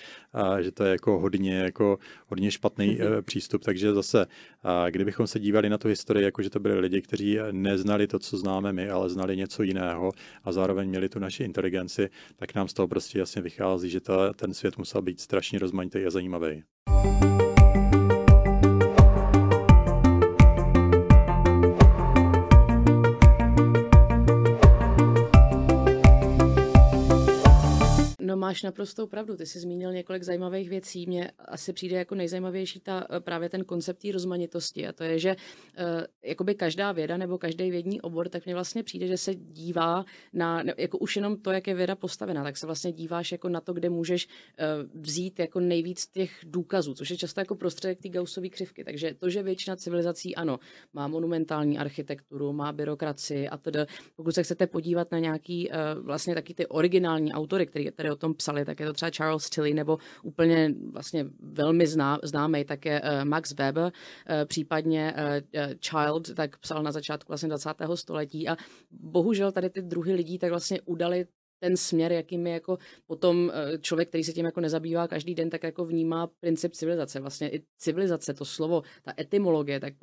[0.61, 3.23] že to je jako hodně, jako hodně špatný mm-hmm.
[3.23, 4.27] přístup, takže zase,
[4.91, 8.37] kdybychom se dívali na tu historii, jako že to byli lidi, kteří neznali to, co
[8.37, 10.13] známe my, ale znali něco jiného
[10.45, 14.33] a zároveň měli tu naši inteligenci, tak nám z toho prostě jasně vychází, že ta,
[14.33, 16.63] ten svět musel být strašně rozmanitý a zajímavý.
[28.45, 29.37] Máš naprostou pravdu.
[29.37, 31.07] Ty jsi zmínil několik zajímavých věcí.
[31.07, 34.87] Mně asi přijde jako nejzajímavější ta, eh, právě ten koncept té rozmanitosti.
[34.87, 38.83] A to je, že uh, jakoby každá věda nebo každý vědní obor, tak mně vlastně
[38.83, 42.67] přijde, že se dívá na, jako už jenom to, jak je věda postavená, tak se
[42.67, 47.17] vlastně díváš jako na to, kde můžeš uh, vzít jako nejvíc těch důkazů, což je
[47.17, 48.85] často jako prostředek té Gaussové křivky.
[48.85, 50.59] Takže to, že většina civilizací, ano,
[50.93, 53.79] má monumentální architekturu, má byrokracii a tedy,
[54.17, 55.71] pokud se chcete podívat na nějaký
[56.03, 59.51] vlastně taky ty originální autory, který tady o tom psali, tak je to třeba Charles
[59.51, 63.91] Tilly, nebo úplně vlastně velmi zná, známý, tak je uh, Max Weber, uh,
[64.45, 67.71] případně uh, Child, tak psal na začátku vlastně 20.
[67.95, 68.57] století a
[68.91, 71.27] bohužel tady ty druhy lidí tak vlastně udali
[71.65, 75.63] ten směr, jakým je jako potom člověk, který se tím jako nezabývá každý den, tak
[75.63, 77.21] jako vnímá princip civilizace.
[77.21, 79.95] Vlastně i civilizace, to slovo, ta etymologie, tak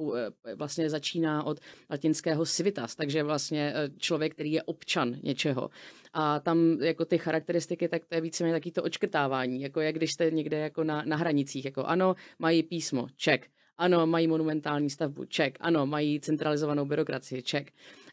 [0.56, 5.70] vlastně začíná od latinského civitas, takže vlastně člověk, který je občan něčeho.
[6.14, 10.12] A tam jako ty charakteristiky, tak to je víceméně taky to očkrtávání, jako jak když
[10.12, 13.46] jste někde jako na, na hranicích, jako ano, mají písmo, check.
[13.78, 15.58] Ano, mají monumentální stavbu, check.
[15.60, 17.72] Ano, mají centralizovanou byrokracii, check.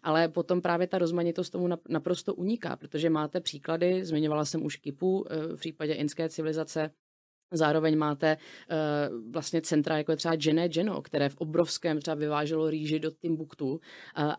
[0.08, 5.24] Ale potom právě ta rozmanitost tomu naprosto uniká, protože máte příklady, zmiňovala jsem už Kipu
[5.30, 6.90] eh, v případě inské civilizace,
[7.52, 12.70] Zároveň máte uh, vlastně centra, jako je třeba Gene Geno, které v obrovském třeba vyváželo
[12.70, 13.78] rýži do Timbuktu, uh,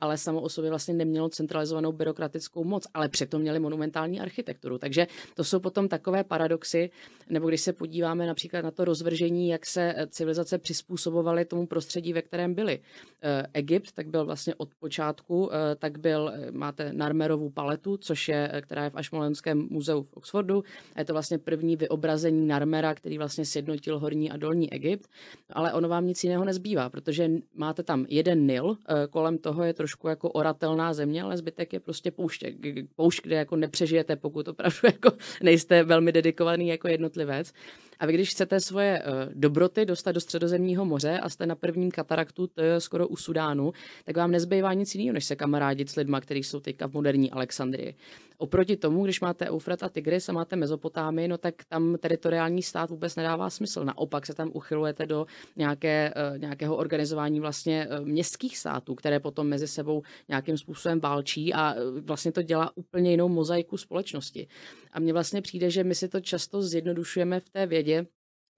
[0.02, 4.78] ale samo o sobě vlastně nemělo centralizovanou byrokratickou moc, ale přitom měli monumentální architekturu.
[4.78, 6.90] Takže to jsou potom takové paradoxy,
[7.30, 12.14] nebo když se podíváme například na to rozvržení, jak se eh, civilizace přizpůsobovaly tomu prostředí,
[12.14, 12.80] ve kterém byly.
[12.80, 18.52] Uh, Egypt, tak byl vlastně od počátku, uh, tak byl, máte Narmerovu paletu, což je,
[18.62, 20.64] která je v Ashmoleanském muzeu v Oxfordu.
[20.96, 25.10] A je to vlastně první vyobrazení Narmera, který vlastně sjednotil horní a dolní Egypt,
[25.50, 29.74] ale ono vám nic jiného nezbývá, protože máte tam jeden Nil, eh, kolem toho je
[29.74, 32.54] trošku jako oratelná země, ale zbytek je prostě pouště,
[32.96, 35.12] poušť, kde jako nepřežijete, pokud opravdu jako
[35.44, 37.54] nejste velmi dedikovaný jako jednotlivec.
[38.00, 41.92] A vy, když chcete svoje uh, dobroty dostat do středozemního moře a jste na prvním
[41.92, 43.74] kataraktu, to je skoro u Sudánu,
[44.06, 47.32] tak vám nezbývá nic jiného, než se kamarádit s lidma, kteří jsou teďka v moderní
[47.32, 47.96] Alexandrii.
[48.42, 52.90] Oproti tomu, když máte Eufrat a Tigris a máte Mezopotámii, no tak tam teritoriální stát
[52.90, 53.86] vůbec nedává smysl.
[53.86, 55.26] Naopak se tam uchylujete do
[55.56, 61.54] nějaké, uh, nějakého organizování vlastně uh, městských států, které potom mezi sebou nějakým způsobem válčí
[61.54, 64.48] a uh, vlastně to dělá úplně jinou mozaiku společnosti.
[64.92, 68.06] A mně vlastně přijde, že my si to často zjednodušujeme v té vědě,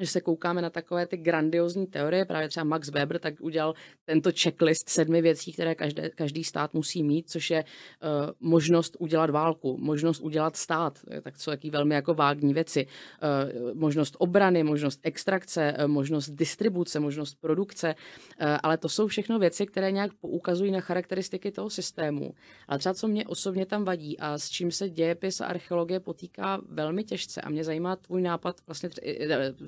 [0.02, 3.74] že se koukáme na takové ty grandiozní teorie, právě třeba Max Weber tak udělal
[4.06, 9.30] tento checklist sedmi věcí, které každé, každý stát musí mít, což je uh, možnost udělat
[9.30, 15.00] válku, možnost udělat stát, tak co jaký velmi jako vágní věci, uh, možnost obrany, možnost
[15.04, 20.72] extrakce, uh, možnost distribuce, možnost produkce, uh, ale to jsou všechno věci, které nějak poukazují
[20.72, 22.34] na charakteristiky toho systému.
[22.68, 26.62] Ale třeba co mě osobně tam vadí a s čím se dějepis a archeologie potýká
[26.70, 28.90] velmi těžce a mě zajímá tvůj nápad, vlastně,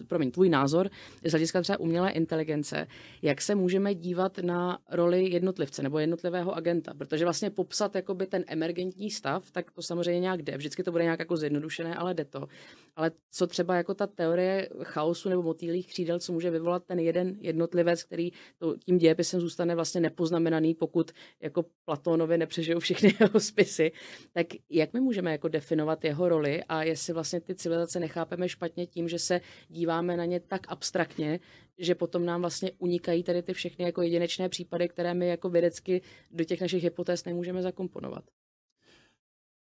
[0.07, 0.89] promiň, promiň, tvůj názor
[1.23, 2.87] z hlediska třeba umělé inteligence,
[3.21, 8.43] jak se můžeme dívat na roli jednotlivce nebo jednotlivého agenta, protože vlastně popsat jakoby ten
[8.47, 12.25] emergentní stav, tak to samozřejmě nějak jde, vždycky to bude nějak jako zjednodušené, ale jde
[12.25, 12.47] to.
[12.95, 17.37] Ale co třeba jako ta teorie chaosu nebo motýlých křídel, co může vyvolat ten jeden
[17.41, 23.91] jednotlivec, který to, tím dějepisem zůstane vlastně nepoznamenaný, pokud jako Platónovi nepřežijou všechny jeho spisy,
[24.33, 28.85] tak jak my můžeme jako definovat jeho roli a jestli vlastně ty civilizace nechápeme špatně
[28.85, 31.39] tím, že se díváme díváme na ně tak abstraktně,
[31.77, 36.01] že potom nám vlastně unikají tady ty všechny jako jedinečné případy, které my jako vědecky
[36.31, 38.23] do těch našich hypotéz nemůžeme zakomponovat.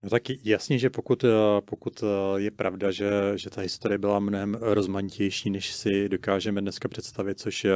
[0.03, 4.19] No tak jasně, že pokud, eh, pokud eh, je pravda, že, že ta historie byla
[4.19, 7.67] mnohem rozmanitější, než si dokážeme dneska představit, což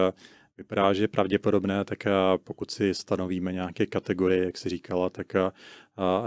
[0.58, 2.04] vypadá, že je pravděpodobné, tak
[2.44, 5.36] pokud si stanovíme nějaké kategorie, jak si říkala, tak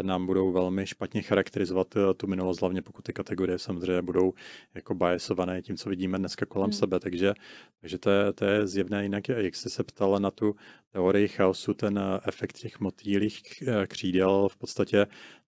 [0.03, 4.33] nám budou velmi špatně charakterizovat e, tu minulost, hlavně pokud ty kategorie samozřejmě budou
[4.75, 6.73] jako biasované tím, co vidíme dneska kolem hmm.
[6.73, 7.01] sebe.
[7.01, 7.35] Takže,
[7.81, 10.55] takže to, je, to je zjevné jinak, jak jste se ptala na tu
[10.93, 13.43] teorii chaosu, ten efekt těch motýlých
[13.87, 15.07] křídel v podstatě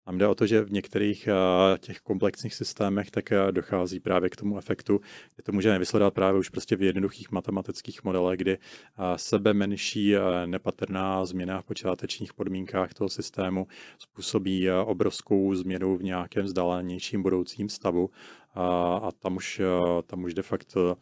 [0.09, 1.29] Nám jde o to, že v některých
[1.79, 5.01] těch komplexních systémech tak dochází právě k tomu efektu,
[5.35, 8.59] kdy to můžeme vysledovat právě už prostě v jednoduchých matematických modelech, kdy
[9.16, 10.14] sebe menší
[10.47, 13.66] nepatrná změna v počátečních podmínkách toho systému
[13.99, 18.11] způsobí obrovskou změnu v nějakém vzdálenějším budoucím stavu.
[18.55, 19.61] A, a tam, už,
[20.07, 20.97] tam už de facto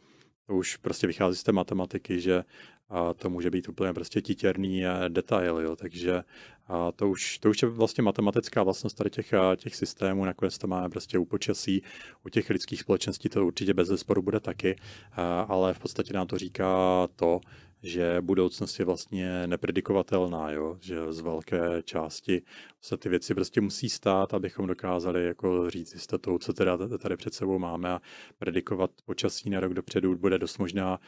[0.46, 2.44] to už prostě vychází z té matematiky, že
[2.88, 5.76] a to může být úplně prostě titěrný detail, jo.
[5.76, 6.22] takže
[6.68, 10.66] a to, už, to už je vlastně matematická vlastnost tady těch, těch systémů, nakonec to
[10.66, 11.82] máme prostě u počasí,
[12.26, 14.76] u těch lidských společností to určitě bez zesporu bude taky,
[15.48, 16.68] ale v podstatě nám to říká
[17.16, 17.40] to,
[17.86, 20.76] že budoucnost je vlastně nepredikovatelná, jo?
[20.80, 22.42] že z velké části
[22.80, 27.34] se ty věci prostě musí stát, abychom dokázali jako říct jistotou, co teda tady před
[27.34, 28.00] sebou máme a
[28.38, 31.00] predikovat počasí na rok dopředu bude dost možná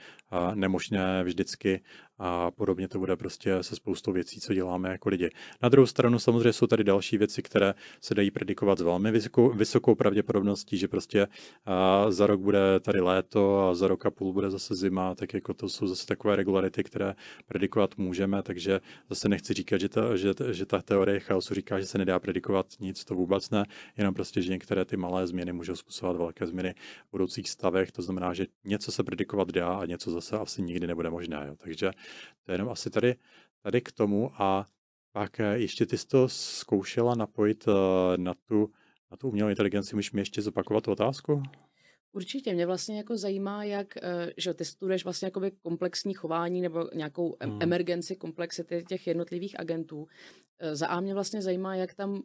[0.54, 1.80] nemožné vždycky
[2.18, 5.30] a podobně to bude prostě se spoustou věcí, co děláme jako lidi.
[5.62, 9.52] Na druhou stranu samozřejmě jsou tady další věci, které se dají predikovat s velmi vysokou,
[9.52, 11.26] vysokou pravděpodobností, že prostě
[11.66, 15.34] a za rok bude tady léto a za rok a půl bude zase zima, tak
[15.34, 17.14] jako to jsou zase takové regularity, které
[17.46, 21.86] predikovat můžeme, takže zase nechci říkat, že ta, že, že ta teorie chaosu říká, že
[21.86, 23.64] se nedá predikovat nic, to vůbec ne,
[23.96, 26.74] jenom prostě, že některé ty malé změny můžou způsobovat velké změny
[27.08, 30.86] v budoucích stavech, to znamená, že něco se predikovat dá a něco zase asi nikdy
[30.86, 31.44] nebude možné.
[31.48, 31.54] Jo.
[31.56, 31.90] Takže
[32.44, 33.16] to je jenom asi tady,
[33.62, 34.66] tady k tomu a
[35.12, 37.72] pak eh, ještě ty jsi to zkoušela napojit eh,
[38.16, 38.72] na tu,
[39.10, 39.96] na tu umělou inteligenci.
[39.96, 41.42] Můžeš mi ještě zopakovat tu otázku?
[42.18, 46.88] Určitě, mě vlastně jako zajímá, jak, eh, že ty studuješ vlastně jakoby komplexní chování nebo
[46.94, 47.58] nějakou hmm.
[47.62, 50.06] emergenci komplexity těch jednotlivých agentů.
[50.72, 52.22] Za A mě vlastně zajímá, jak tam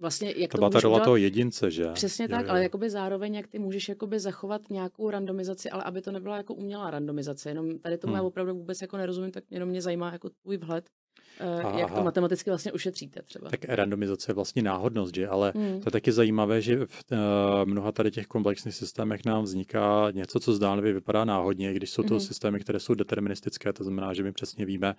[0.00, 1.92] vlastně, jak to, to byla ta rola toho jedince, že?
[1.92, 2.50] Přesně jo, tak, jo.
[2.50, 6.54] ale jakoby zároveň, jak ty můžeš jakoby zachovat nějakou randomizaci, ale aby to nebyla jako
[6.54, 8.22] umělá randomizace, jenom tady tomu hmm.
[8.22, 10.84] já opravdu vůbec jako nerozumím, tak jenom mě zajímá jako tvůj vhled,
[11.40, 11.78] Aha.
[11.78, 13.50] jak to matematicky vlastně ušetříte třeba.
[13.50, 15.28] Tak randomizace je vlastně náhodnost, že?
[15.28, 15.80] Ale hmm.
[15.80, 17.18] to je taky zajímavé, že v uh,
[17.64, 22.14] mnoha tady těch komplexních systémech nám vzniká něco, co zdánlivě vypadá náhodně, když jsou to
[22.14, 22.20] hmm.
[22.20, 24.94] systémy, které jsou deterministické, to znamená, že my přesně víme,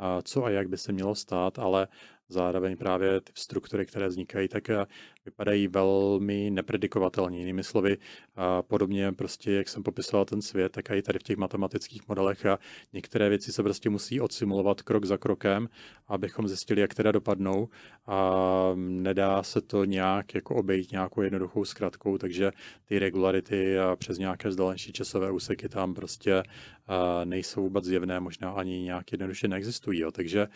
[0.00, 1.88] uh, co a jak by se mělo stát, ale
[2.28, 4.86] zároveň právě ty struktury, které vznikají, tak eh,
[5.24, 7.38] vypadají velmi nepredikovatelně.
[7.38, 7.96] Jinými slovy,
[8.36, 12.46] a podobně prostě, jak jsem popisoval ten svět, tak i tady v těch matematických modelech
[12.46, 12.58] a
[12.92, 15.68] některé věci se prostě musí odsimulovat krok za krokem,
[16.08, 17.68] abychom zjistili, jak teda dopadnou
[18.06, 22.50] a nedá se to nějak jako obejít nějakou jednoduchou zkratkou, takže
[22.84, 26.42] ty regularity a přes nějaké vzdálenější časové úseky tam prostě
[27.24, 30.00] nejsou vůbec zjevné, možná ani nějak jednoduše neexistují.
[30.00, 30.10] Jo.
[30.10, 30.48] Takže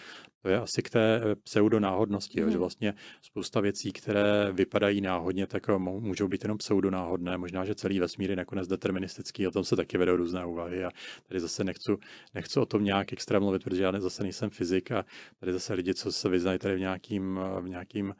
[0.43, 2.43] to je asi k té eh, pseudonáhodnosti, mm.
[2.43, 2.61] jo, že mhm.
[2.61, 7.39] vlastně spousta věcí, které vypadají náhodně, tak eh, můžou být jenom pseudonáhodné.
[7.39, 10.91] Možná, že celý vesmír je nakonec deterministický, o tom se taky vedou různé úvahy a
[11.29, 11.93] tady zase nechci,
[12.35, 15.05] nechci o tom nějak extra mluvit, protože já zase nejsem fyzik a
[15.41, 18.15] tady zase lidi, co se vyznají tady v nějakým, eh, v nějakým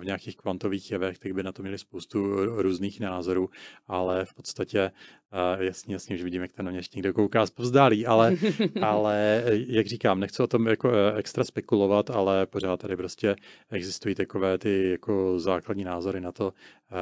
[0.00, 3.50] v nějakých kvantových jevech, tak by na to měli spoustu různých názorů,
[3.88, 4.90] ale v podstatě
[5.58, 8.36] jasně, jasně, že vidím, jak ten na mě ještě někdo kouká zpovzdálí, ale,
[8.82, 13.36] ale jak říkám, nechci o tom jako eh, extra spekulovat, ale pořád tady prostě
[13.70, 16.52] existují takové ty jako základní názory na to, uh,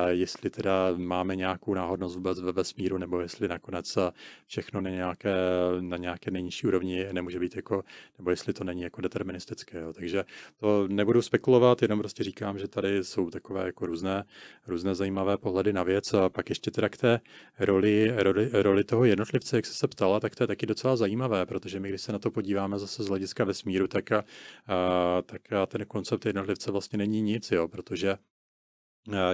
[0.09, 3.99] jestli teda máme nějakou náhodnost vůbec ve vesmíru, nebo jestli nakonec
[4.47, 5.35] všechno na nějaké,
[5.81, 7.85] na nějaké nejnižší úrovni nemůže být jako,
[8.19, 9.79] nebo jestli to není jako deterministické.
[9.79, 9.93] Jo.
[9.93, 10.25] Takže
[10.57, 14.25] to nebudu spekulovat, jenom prostě říkám, že tady jsou takové jako různé,
[14.67, 16.15] různé zajímavé pohledy na věc.
[16.15, 17.21] A pak ještě teda k té
[17.59, 21.47] roli roli, roli toho jednotlivce, jak jsi se ptala, tak to je taky docela zajímavé,
[21.47, 24.25] protože my, když se na to podíváme zase z hlediska vesmíru, tak, a,
[24.67, 28.17] a, tak a ten koncept jednotlivce vlastně není nic, jo, protože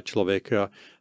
[0.02, 0.50] člověk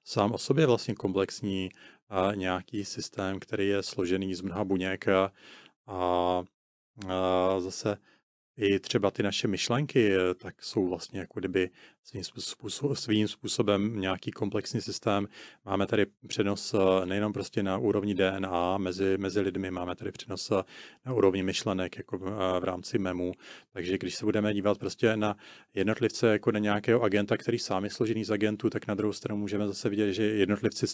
[0.03, 1.69] sám o sobě vlastně komplexní
[2.09, 5.31] a nějaký systém, který je složený z mnoha buněk a,
[5.87, 6.43] a,
[7.07, 7.97] a zase
[8.57, 11.69] i třeba ty naše myšlenky, tak jsou vlastně jako kdyby
[12.03, 15.27] svým, způsob, svým způsobem nějaký komplexní systém.
[15.65, 20.51] Máme tady přenos eh, nejenom prostě na úrovni DNA mezi, mezi lidmi, máme tady přenos
[20.51, 20.63] eh,
[21.05, 23.31] na úrovni myšlenek jako v, eh, rámci MEMu.
[23.73, 25.37] Takže když se budeme dívat prostě na
[25.73, 29.39] jednotlivce jako na nějakého agenta, který sám je složený z agentů, tak na druhou stranu
[29.39, 30.87] můžeme zase vidět, že jednotlivci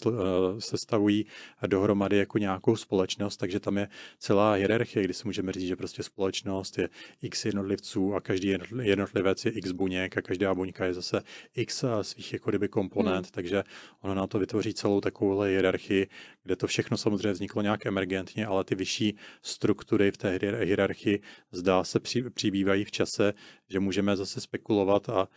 [0.58, 1.26] se stavují
[1.66, 3.88] dohromady jako nějakou společnost, takže tam je
[4.18, 6.88] celá hierarchie, kdy si můžeme říct, že prostě společnost je
[7.22, 11.22] x jednotlivců a každý jednotlivec je x buněk a každá buňka je zase
[11.54, 13.32] x svých jako kdyby komponent, hmm.
[13.32, 13.64] takže
[14.00, 16.08] ono na to vytvoří celou takovou hierarchii,
[16.42, 21.20] kde to všechno samozřejmě vzniklo nějak emergentně, ale ty vyšší struktury v té hierarchii
[21.52, 23.32] zdá se při, přibývají v čase,
[23.68, 25.28] že můžeme zase spekulovat a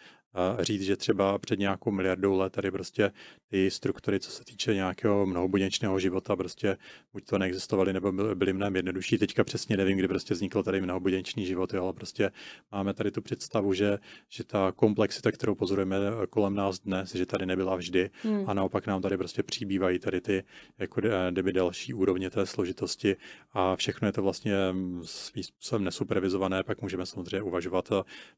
[0.59, 3.11] říct, že třeba před nějakou miliardou let tady prostě
[3.49, 6.77] ty struktury, co se týče nějakého mnohobuněčného života, prostě
[7.13, 9.17] buď to neexistovaly, nebo byly mnohem jednodušší.
[9.17, 12.31] Teďka přesně nevím, kdy prostě vznikl tady mnohobuněčný život, jo, ale prostě
[12.71, 13.97] máme tady tu představu, že,
[14.29, 15.97] že ta komplexita, kterou pozorujeme
[16.29, 18.49] kolem nás dnes, že tady nebyla vždy hmm.
[18.49, 20.43] a naopak nám tady prostě přibývají tady ty
[20.77, 23.15] jako kdyby další úrovně té složitosti
[23.53, 24.55] a všechno je to vlastně
[25.03, 27.89] svým způsobem nesupervizované, pak můžeme samozřejmě uvažovat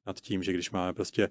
[0.08, 1.30] nad tím, že když máme prostě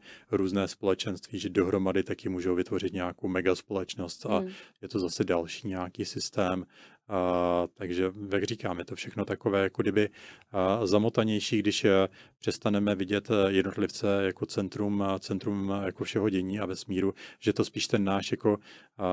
[0.50, 4.50] různé společenství, že dohromady taky můžou vytvořit nějakou mega společnost a hmm.
[4.82, 6.66] je to zase další nějaký systém
[7.10, 10.08] a, takže, jak říkám, je to všechno takové, jako kdyby
[10.52, 17.14] a, zamotanější, když a, přestaneme vidět jednotlivce jako centrum, centrum jako všeho dění a vesmíru,
[17.40, 18.58] že to spíš ten náš jako
[18.98, 19.08] a,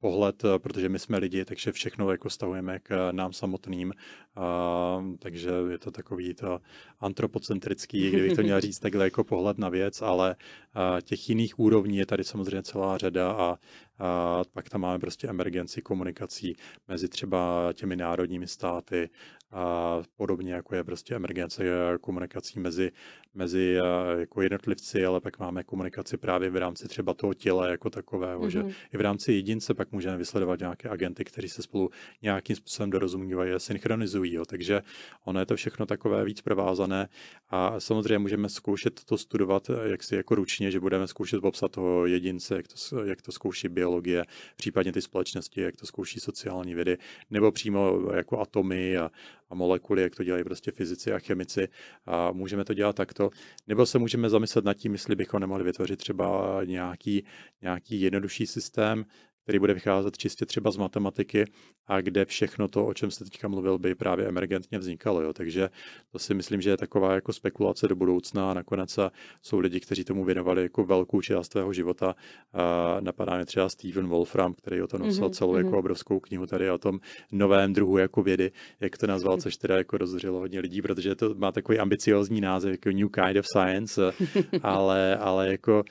[0.00, 3.92] pohled, protože my jsme lidi, takže všechno jako stavujeme k nám samotným,
[4.36, 6.60] a, takže je to takový to
[7.00, 10.36] antropocentrický, kdybych to měl říct takhle jako pohled na věc, ale
[10.74, 13.58] a, těch jiných úrovní je tady samozřejmě celá řada a
[13.98, 16.56] a pak tam máme prostě emergenci komunikací
[16.88, 19.10] mezi třeba těmi národními státy
[19.50, 21.64] a podobně jako je prostě emergence
[22.00, 22.92] komunikací mezi,
[23.34, 23.78] mezi
[24.18, 28.48] jako jednotlivci, ale pak máme komunikaci právě v rámci třeba toho těla jako takového, mm-hmm.
[28.48, 28.64] že
[28.94, 31.90] i v rámci jedince pak můžeme vysledovat nějaké agenty, kteří se spolu
[32.22, 34.32] nějakým způsobem dorozumívají a synchronizují.
[34.32, 34.44] Jo.
[34.44, 34.82] Takže
[35.24, 37.08] ono je to všechno takové víc provázané
[37.50, 42.06] a samozřejmě můžeme zkoušet to studovat jak si jako ručně, že budeme zkoušet popsat toho
[42.06, 44.24] jedince, jak to, jak to zkouší biologie,
[44.56, 46.98] případně ty společnosti, jak to zkouší sociální vědy,
[47.30, 49.10] nebo přímo jako atomy a,
[49.50, 51.68] a molekuly, jak to dělají prostě fyzici a chemici.
[52.06, 53.30] A můžeme to dělat takto.
[53.66, 57.24] Nebo se můžeme zamyslet nad tím, jestli bychom nemohli vytvořit třeba nějaký,
[57.62, 59.04] nějaký jednodušší systém,
[59.44, 61.44] který bude vycházet čistě třeba z matematiky
[61.86, 65.22] a kde všechno to, o čem jste teďka mluvil, by právě emergentně vznikalo.
[65.22, 65.32] Jo.
[65.32, 65.70] Takže
[66.12, 68.98] to si myslím, že je taková jako spekulace do budoucna a nakonec
[69.42, 72.14] jsou lidi, kteří tomu věnovali jako velkou část svého života.
[72.52, 75.64] A napadá mě třeba Steven Wolfram, který o to nosil mm-hmm, celou mm-hmm.
[75.64, 77.00] jako obrovskou knihu tady o tom
[77.32, 81.34] novém druhu jako vědy, jak to nazval, což teda jako rozhořilo hodně lidí, protože to
[81.34, 84.12] má takový ambiciozní název, jako New Kind of Science,
[84.62, 85.84] ale, ale jako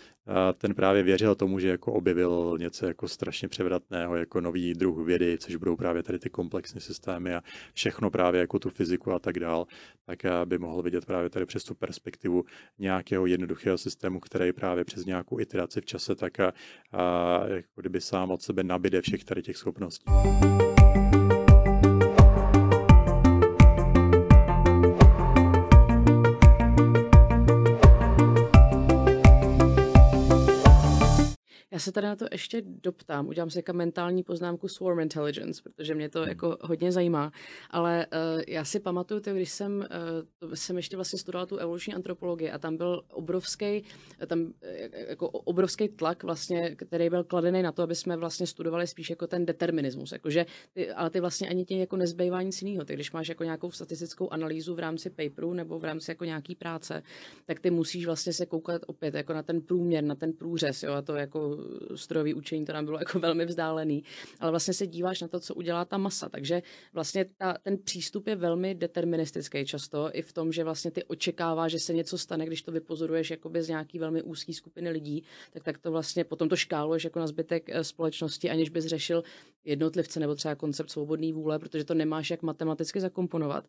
[0.57, 5.37] ten právě věřil tomu, že jako objevil něco jako strašně převratného, jako nový druh vědy,
[5.37, 7.41] což budou právě tady ty komplexní systémy a
[7.73, 9.67] všechno právě jako tu fyziku a tak dál,
[10.05, 12.43] tak by mohl vidět právě tady přes tu perspektivu
[12.79, 16.53] nějakého jednoduchého systému, který právě přes nějakou iteraci v čase tak a,
[16.91, 20.11] a jako kdyby sám od sebe nabide všech tady těch schopností.
[31.83, 36.09] Se tady na to ještě doptám, udělám si jako mentální poznámku Swarm Intelligence, protože mě
[36.09, 36.29] to hmm.
[36.29, 37.31] jako hodně zajímá,
[37.69, 39.85] ale uh, já si pamatuju, to, když jsem,
[40.43, 43.83] uh, jsem ještě vlastně studovala tu evoluční antropologii a tam byl obrovský,
[44.27, 44.53] tam
[45.07, 49.27] jako obrovský tlak vlastně, který byl kladený na to, aby jsme vlastně studovali spíš jako
[49.27, 52.85] ten determinismus, jakože ty, ale ty vlastně ani tě jako nezbývá nic jiného.
[52.85, 56.55] Ty, když máš jako nějakou statistickou analýzu v rámci paperu nebo v rámci jako nějaký
[56.55, 57.03] práce,
[57.45, 60.93] tak ty musíš vlastně se koukat opět jako na ten průměr, na ten průřez, jo,
[60.93, 61.57] a to jako
[61.95, 64.03] strojový učení, to nám bylo jako velmi vzdálený,
[64.39, 66.29] ale vlastně se díváš na to, co udělá ta masa.
[66.29, 66.61] Takže
[66.93, 71.67] vlastně ta, ten přístup je velmi deterministický často i v tom, že vlastně ty očekává,
[71.67, 75.63] že se něco stane, když to vypozoruješ jakoby z nějaký velmi úzký skupiny lidí, tak,
[75.63, 79.23] tak to vlastně potom to škáluješ jako na zbytek eh, společnosti, aniž bys řešil
[79.65, 83.65] jednotlivce nebo třeba koncept svobodné vůle, protože to nemáš jak matematicky zakomponovat.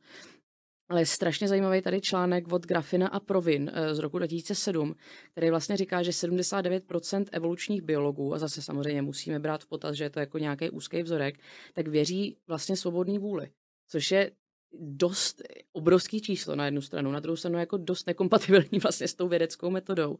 [0.88, 4.94] Ale je strašně zajímavý tady článek od Grafina a Provin eh, z roku 2007,
[5.32, 10.04] který vlastně říká, že 79% evolučních biologů, a zase samozřejmě musíme brát v potaz, že
[10.04, 11.40] je to jako nějaký úzký vzorek,
[11.72, 13.50] tak věří vlastně svobodný vůli.
[13.88, 14.30] Což je
[14.80, 19.28] dost obrovský číslo na jednu stranu, na druhou stranu jako dost nekompatibilní vlastně s tou
[19.28, 20.18] vědeckou metodou.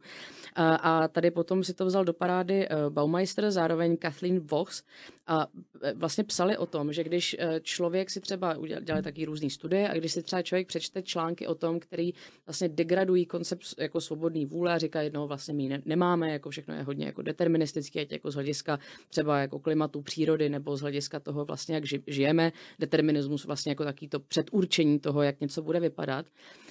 [0.55, 4.83] A, a tady potom si to vzal do parády uh, Baumeister, zároveň Kathleen Vox
[5.27, 5.47] a
[5.81, 9.89] e, vlastně psali o tom, že když e, člověk si třeba udělali taky různé studie
[9.89, 12.13] a když si třeba člověk přečte články o tom, který
[12.45, 16.73] vlastně degradují koncept jako svobodný vůle a říká, no vlastně my ne, nemáme, jako všechno
[16.73, 18.79] je hodně jako deterministické, ať jako z hlediska
[19.09, 24.07] třeba jako klimatu, přírody nebo z hlediska toho vlastně, jak žijeme, determinismus vlastně jako taký
[24.07, 26.25] to předurčení toho, jak něco bude vypadat,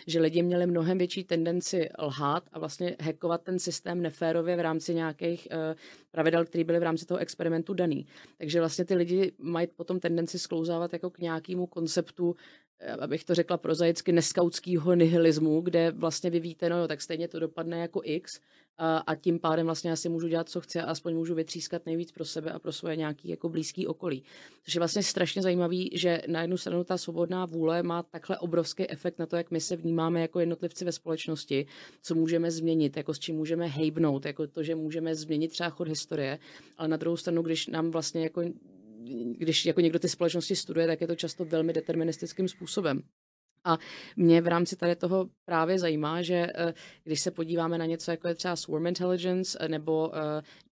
[0.07, 4.95] že lidi měli mnohem větší tendenci lhát a vlastně hackovat ten systém neférově v rámci
[4.95, 5.59] nějakých uh,
[6.11, 8.07] pravidel, které byly v rámci toho experimentu daný.
[8.39, 12.37] Takže vlastně ty lidi mají potom tendenci sklouzávat jako k nějakému konceptu
[13.01, 17.39] abych to řekla prozaicky, neskautského nihilismu, kde vlastně vy víte, no jo, tak stejně to
[17.39, 18.41] dopadne jako X
[18.79, 22.25] a, tím pádem vlastně asi můžu dělat, co chci a aspoň můžu vytřískat nejvíc pro
[22.25, 24.23] sebe a pro svoje nějaký jako blízký okolí.
[24.65, 28.91] Což je vlastně strašně zajímavý, že na jednu stranu ta svobodná vůle má takhle obrovský
[28.91, 31.67] efekt na to, jak my se vnímáme jako jednotlivci ve společnosti,
[32.03, 35.89] co můžeme změnit, jako s čím můžeme hejbnout, jako to, že můžeme změnit třeba chod
[35.89, 36.39] historie,
[36.79, 38.43] ale na druhou stranu, když nám vlastně jako
[39.39, 43.03] když jako někdo ty společnosti studuje, tak je to často velmi deterministickým způsobem.
[43.65, 43.79] A
[44.17, 48.29] mě v rámci tady toho právě zajímá, že eh, když se podíváme na něco, jako
[48.29, 50.13] je třeba swarm intelligence eh, nebo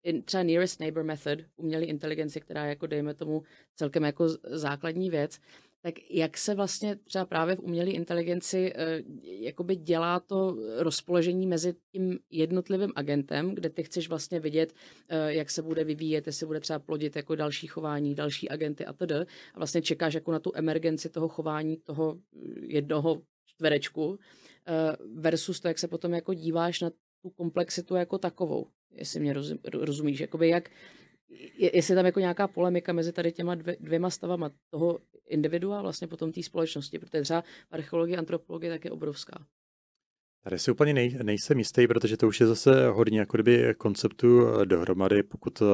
[0.03, 3.43] eh, třeba nearest neighbor method, umělé inteligenci, která je jako, dejme tomu,
[3.75, 5.39] celkem jako základní věc,
[5.81, 11.75] tak jak se vlastně třeba právě v umělé inteligenci eh, jakoby dělá to rozpoložení mezi
[11.91, 14.73] tím jednotlivým agentem, kde ty chceš vlastně vidět,
[15.09, 18.93] eh, jak se bude vyvíjet, jestli bude třeba plodit jako další chování, další agenty a
[18.93, 19.11] td.
[19.53, 22.19] A vlastně čekáš jako na tu emergenci toho chování toho
[22.61, 24.19] jednoho čtverečku
[24.67, 26.89] eh, versus to, jak se potom jako díváš na
[27.21, 29.33] tu komplexitu jako takovou, jestli mě
[29.73, 30.69] rozumíš, jakoby jak,
[31.57, 36.31] jestli tam jako nějaká polemika mezi tady těma dvě, dvěma stavama toho individua vlastně potom
[36.31, 39.45] té společnosti, protože třeba archeologie, antropologie tak je obrovská.
[40.43, 44.47] Tady si úplně nej, nejsem jistý, protože to už je zase hodně jako kdyby konceptu
[44.47, 45.65] eh, dohromady, pokud eh,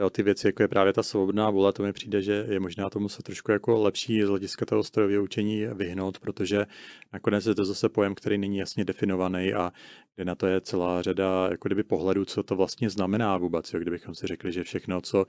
[0.00, 2.90] Jo, ty věci, jako je právě ta svobodná vůle, to mi přijde, že je možná
[2.90, 6.66] tomu se trošku jako lepší z hlediska toho strojového učení vyhnout, protože
[7.12, 9.72] nakonec je to zase pojem, který není jasně definovaný a
[10.14, 13.72] kde na to je celá řada jako kdyby pohledů, co to vlastně znamená vůbec.
[13.72, 15.26] Jo, kdybychom si řekli, že všechno, co,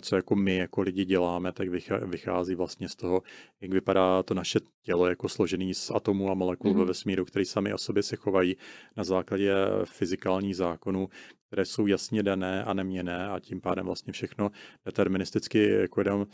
[0.00, 1.68] co jako my jako lidi děláme, tak
[2.04, 3.22] vychází vlastně z toho,
[3.60, 6.78] jak vypadá to naše tělo jako složený z atomů a molekul mm-hmm.
[6.78, 8.56] ve vesmíru, které sami o sobě se chovají
[8.96, 11.08] na základě fyzikálních zákonů,
[11.52, 14.50] které jsou jasně dané a neměné a tím pádem vlastně všechno
[14.84, 16.26] deterministicky jako jenom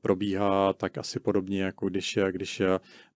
[0.00, 2.62] probíhá tak asi podobně, jako když, když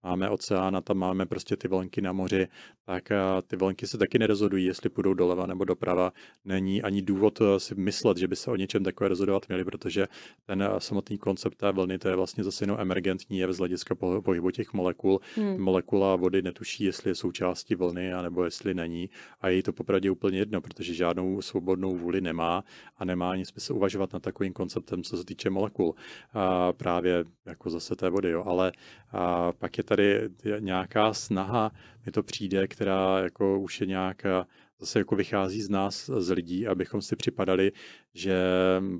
[0.02, 2.48] máme oceán a tam máme prostě ty vlnky na moři,
[2.84, 3.08] tak
[3.46, 6.12] ty vlnky se taky nerozhodují, jestli půjdou doleva nebo doprava.
[6.44, 10.06] Není ani důvod e, si myslet, že by se o něčem takové rozhodovat měli, protože
[10.46, 13.94] ten e, samotný koncept té vlny, to je vlastně zase jenom emergentní je z hlediska
[13.94, 15.20] pohybu těch molekul.
[15.36, 15.60] Hmm.
[15.60, 19.10] Molekula vody netuší, jestli je součástí vlny, anebo jestli není.
[19.40, 22.64] A je to popravdě úplně jedno, protože žádnou svobodnou vůli nemá
[22.96, 25.94] a nemá ani smysl uvažovat nad takovým konceptem, co se týče molekul.
[26.32, 28.44] A právě jako zase té vody, jo.
[28.46, 28.72] Ale
[29.10, 30.20] a pak je tady
[30.58, 31.72] nějaká snaha,
[32.06, 34.46] mi to přijde, která jako už je nějaká
[34.80, 37.72] zase jako vychází z nás, z lidí, abychom si připadali,
[38.14, 38.36] že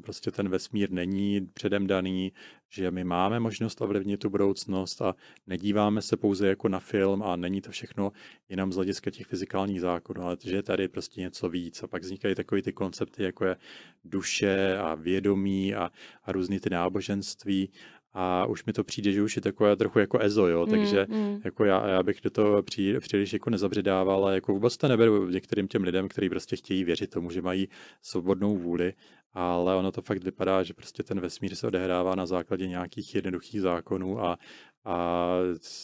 [0.03, 2.33] prostě ten vesmír není předem daný,
[2.69, 5.15] že my máme možnost ovlivnit tu budoucnost a
[5.47, 8.13] nedíváme se pouze jako na film a není to všechno
[8.49, 11.83] jenom z hlediska těch fyzikálních zákonů, ale že je tady prostě něco víc.
[11.83, 13.57] A pak vznikají takové ty koncepty, jako je
[14.05, 15.91] duše a vědomí a,
[16.25, 17.71] a různý ty náboženství
[18.15, 21.07] a už mi to přijde, že už je takové trochu jako EZO, jo, mm, takže
[21.09, 21.41] mm.
[21.45, 25.29] jako já, já bych do toho pří, příliš jako nezabředával, ale jako vůbec to neberu
[25.29, 27.69] některým těm lidem, kteří prostě chtějí věřit tomu, že mají
[28.03, 28.93] svobodnou vůli,
[29.33, 33.61] ale ono to fakt vypadá, že prostě ten vesmír se odehrává na základě nějakých jednoduchých
[33.61, 34.39] zákonů a,
[34.85, 35.29] a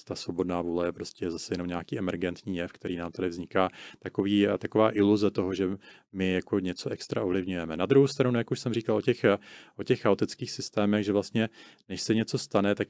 [0.04, 3.68] ta svobodná vůle je prostě zase jenom nějaký emergentní jev, který nám tady vzniká.
[3.98, 5.68] Takový, taková iluze toho, že
[6.12, 7.76] my jako něco extra ovlivňujeme.
[7.76, 9.24] Na druhou stranu, jak už jsem říkal o těch,
[9.76, 11.48] o těch chaotických systémech, že vlastně
[11.88, 12.88] než se něco stane, tak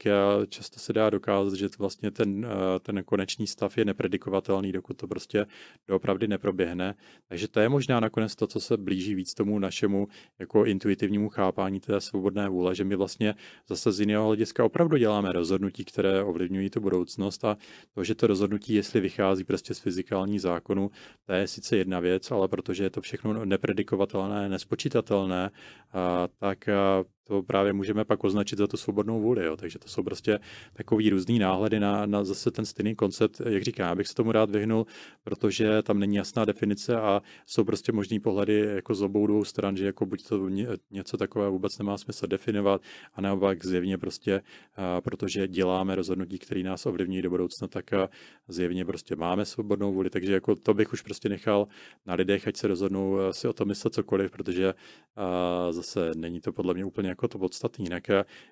[0.49, 2.47] často se dá dokázat, že vlastně ten,
[2.81, 5.45] ten konečný stav je nepredikovatelný, dokud to prostě
[5.87, 6.95] doopravdy neproběhne.
[7.27, 10.07] Takže to je možná nakonec to, co se blíží víc tomu našemu
[10.39, 13.35] jako intuitivnímu chápání té svobodné vůle, že my vlastně
[13.67, 17.57] zase z jiného hlediska opravdu děláme rozhodnutí, které ovlivňují tu budoucnost a
[17.93, 20.91] to, že to rozhodnutí, jestli vychází prostě z fyzikální zákonu,
[21.25, 25.51] to je sice jedna věc, ale protože je to všechno nepredikovatelné, nespočítatelné,
[25.93, 29.45] a, tak a, to právě můžeme pak označit za tu svobodnou vůli.
[29.45, 29.57] Jo.
[29.57, 30.39] Takže to jsou prostě
[30.73, 33.41] takový různý náhledy na, na zase ten stejný koncept.
[33.49, 34.85] Jak říkám, já bych se tomu rád vyhnul,
[35.23, 39.77] protože tam není jasná definice a jsou prostě možný pohledy jako z obou dvou stran,
[39.77, 40.49] že jako buď to
[40.91, 42.81] něco takového vůbec nemá smysl definovat,
[43.13, 44.41] a naopak zjevně prostě,
[44.75, 48.09] a, protože děláme rozhodnutí, které nás ovlivní do budoucna, tak a
[48.47, 50.09] zjevně prostě máme svobodnou vůli.
[50.09, 51.67] Takže jako to bych už prostě nechal
[52.05, 54.73] na lidech, ať se rozhodnou si o tom myslet cokoliv, protože
[55.15, 57.83] a, zase není to podle mě úplně jako to podstatné.
[57.83, 58.03] Jinak,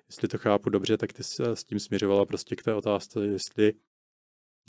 [0.08, 3.72] jestli to chápu dobře, tak ty s tím směřovala prostě k té otázce, jestli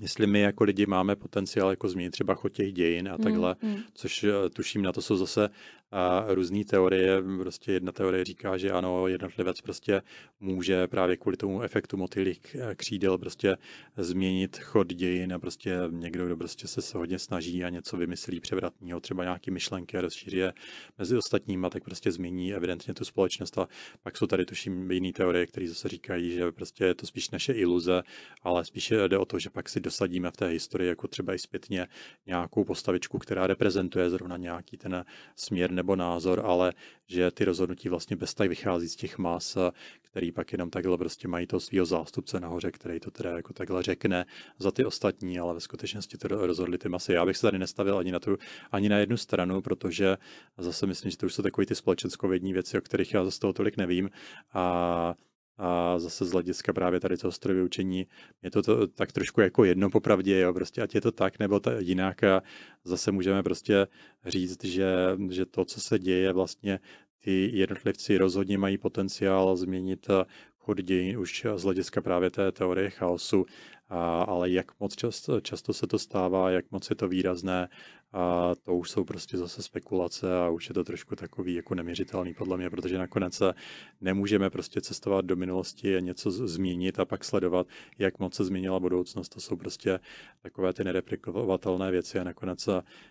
[0.01, 3.69] jestli my jako lidi máme potenciál jako změnit třeba chod těch dějin a takhle, mm,
[3.69, 3.77] mm.
[3.93, 5.49] což eh, tuším na to jsou zase
[5.91, 7.23] a různé teorie.
[7.39, 10.01] Prostě jedna teorie říká, že ano, jednotlivec prostě
[10.39, 13.57] může právě kvůli tomu efektu motýlých křídel prostě
[13.97, 18.99] změnit chod dějin a prostě někdo, kdo prostě se hodně snaží a něco vymyslí převratného,
[18.99, 20.53] třeba nějaký myšlenky a rozšíří je
[20.97, 23.57] mezi ostatníma, tak prostě změní evidentně tu společnost.
[23.57, 23.67] A
[24.03, 27.53] pak jsou tady tuším jiné teorie, které zase říkají, že prostě je to spíš naše
[27.53, 28.01] iluze,
[28.41, 31.39] ale spíše jde o to, že pak si dosadíme v té historii jako třeba i
[31.39, 31.87] zpětně
[32.25, 35.05] nějakou postavičku, která reprezentuje zrovna nějaký ten
[35.35, 36.73] směr nebo názor, ale
[37.07, 39.57] že ty rozhodnutí vlastně bez tak vychází z těch mas,
[40.01, 43.83] který pak jenom takhle prostě mají toho svého zástupce nahoře, který to teda jako takhle
[43.83, 44.25] řekne
[44.59, 47.13] za ty ostatní, ale ve skutečnosti to rozhodli ty masy.
[47.13, 48.37] Já bych se tady nestavil ani na, tu,
[48.71, 50.17] ani na jednu stranu, protože
[50.57, 53.53] zase myslím, že to už jsou takové ty společenskovědní věci, o kterých já zase toho
[53.53, 54.09] tolik nevím.
[54.53, 55.15] A
[55.57, 58.07] a zase z hlediska právě tady toho strojového učení
[58.43, 61.59] je to, to tak trošku jako jedno popravdě, jo, prostě ať je to tak nebo
[61.59, 62.23] ta, jinak.
[62.23, 62.41] A
[62.83, 63.87] zase můžeme prostě
[64.25, 64.87] říct, že,
[65.29, 66.79] že to, co se děje vlastně
[67.19, 70.07] ty jednotlivci rozhodně mají potenciál změnit
[70.65, 73.45] chod dějin už z hlediska právě té teorie chaosu,
[73.89, 77.69] a, ale jak moc často, často se to stává, jak moc je to výrazné,
[78.15, 82.33] a to už jsou prostě zase spekulace a už je to trošku takový jako neměřitelný
[82.33, 83.53] podle mě, protože nakonec se
[84.01, 88.79] nemůžeme prostě cestovat do minulosti a něco změnit a pak sledovat, jak moc se změnila
[88.79, 89.29] budoucnost.
[89.29, 89.99] To jsou prostě
[90.41, 92.69] takové ty nereplikovatelné věci a nakonec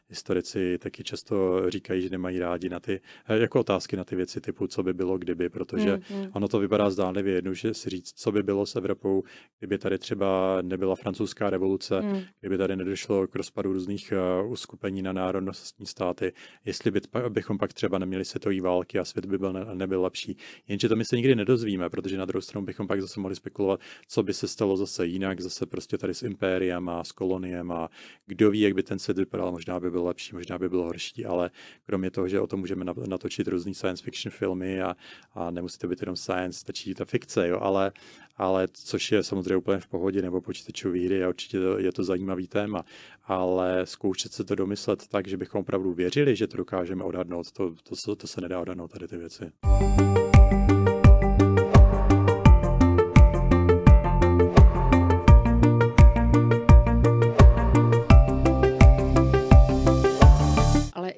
[0.08, 4.40] historici taky často říkají, že nemají rádi na ty, eh, jako otázky na ty věci
[4.40, 6.30] typu, co by bylo, kdyby, protože mm-hmm.
[6.32, 9.22] ono to vypadá zdánlivě jednou, že si říct, co by bylo s Evropou,
[9.58, 12.20] kdyby tady třeba nebyla francouzská revoluce, mm.
[12.40, 16.32] kdyby tady nedošlo k rozpadu různých uh, uskupení rozdělení na národnostní státy,
[16.64, 20.36] jestli by, bychom pak třeba neměli světové války a svět by byl ne, nebyl lepší.
[20.68, 23.80] Jenže to my se nikdy nedozvíme, protože na druhou stranu bychom pak zase mohli spekulovat,
[24.08, 27.88] co by se stalo zase jinak, zase prostě tady s impériem a s koloniem a
[28.26, 31.24] kdo ví, jak by ten svět vypadal, možná by byl lepší, možná by byl horší,
[31.24, 31.50] ale
[31.86, 34.96] kromě toho, že o tom můžeme natočit různý science fiction filmy a,
[35.34, 37.92] a nemusí to být jenom science, stačí ta fikce, jo, ale,
[38.36, 42.46] ale což je samozřejmě úplně v pohodě, nebo počítačové hry a určitě je to zajímavý
[42.46, 42.84] téma,
[43.24, 47.74] ale zkoušet se to domyslet tak, že bychom opravdu věřili, že to dokážeme odhadnout, to,
[48.04, 49.52] to, to, se nedá odhadnout tady ty věci.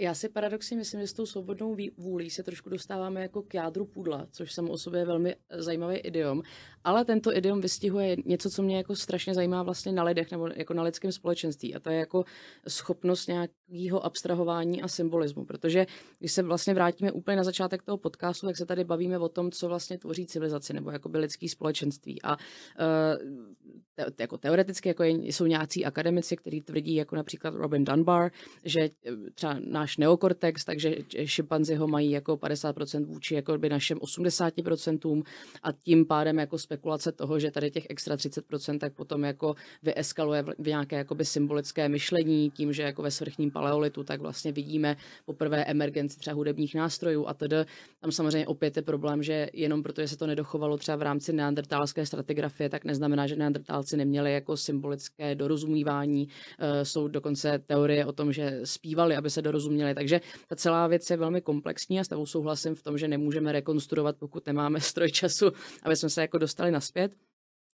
[0.06, 3.84] Já si paradoxně myslím, že s tou svobodnou vůlí se trošku dostáváme jako k jádru
[3.84, 6.42] pudla, což samo o sobě je velmi zajímavý idiom,
[6.86, 10.74] ale tento idiom vystihuje něco, co mě jako strašně zajímá vlastně na lidech nebo jako
[10.74, 11.74] na lidském společenství.
[11.74, 12.24] A to je jako
[12.68, 15.86] schopnost nějakého abstrahování a symbolismu, protože
[16.18, 19.50] když se vlastně vrátíme úplně na začátek toho podcastu, tak se tady bavíme o tom,
[19.50, 22.22] co vlastně tvoří civilizaci nebo jako by lidský společenství.
[22.22, 23.56] A uh,
[23.94, 28.30] te, jako teoreticky jako jsou nějací akademici, kteří tvrdí, jako například Robin Dunbar,
[28.64, 28.90] že eh,
[29.34, 35.22] třeba náš neokortex, takže šimpanzi ho mají jako 50% vůči jako by našem 80%
[35.62, 40.44] a tím pádem jako spekulace toho, že tady těch extra 30% tak potom jako vyeskaluje
[40.58, 45.64] v nějaké jakoby symbolické myšlení tím, že jako ve svrchním paleolitu tak vlastně vidíme poprvé
[45.64, 47.56] emergenci třeba hudebních nástrojů a tedy
[48.00, 52.06] tam samozřejmě opět je problém, že jenom protože se to nedochovalo třeba v rámci neandertálské
[52.06, 56.28] stratigrafie, tak neznamená, že neandertálci neměli jako symbolické dorozumívání.
[56.58, 59.94] Eh, jsou dokonce teorie o tom, že zpívali, aby se dorozuměli.
[59.94, 63.52] Takže ta celá věc je velmi komplexní a s tebou souhlasím v tom, že nemůžeme
[63.52, 65.52] rekonstruovat, pokud nemáme stroj času,
[65.82, 67.16] aby jsme se jako dostali naspět.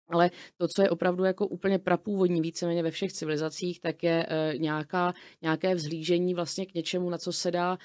[0.09, 4.59] Ale to, co je opravdu jako úplně prapůvodní víceméně ve všech civilizacích, tak je uh,
[4.59, 7.77] nějaká, nějaké vzhlížení vlastně k něčemu, na co se dá uh,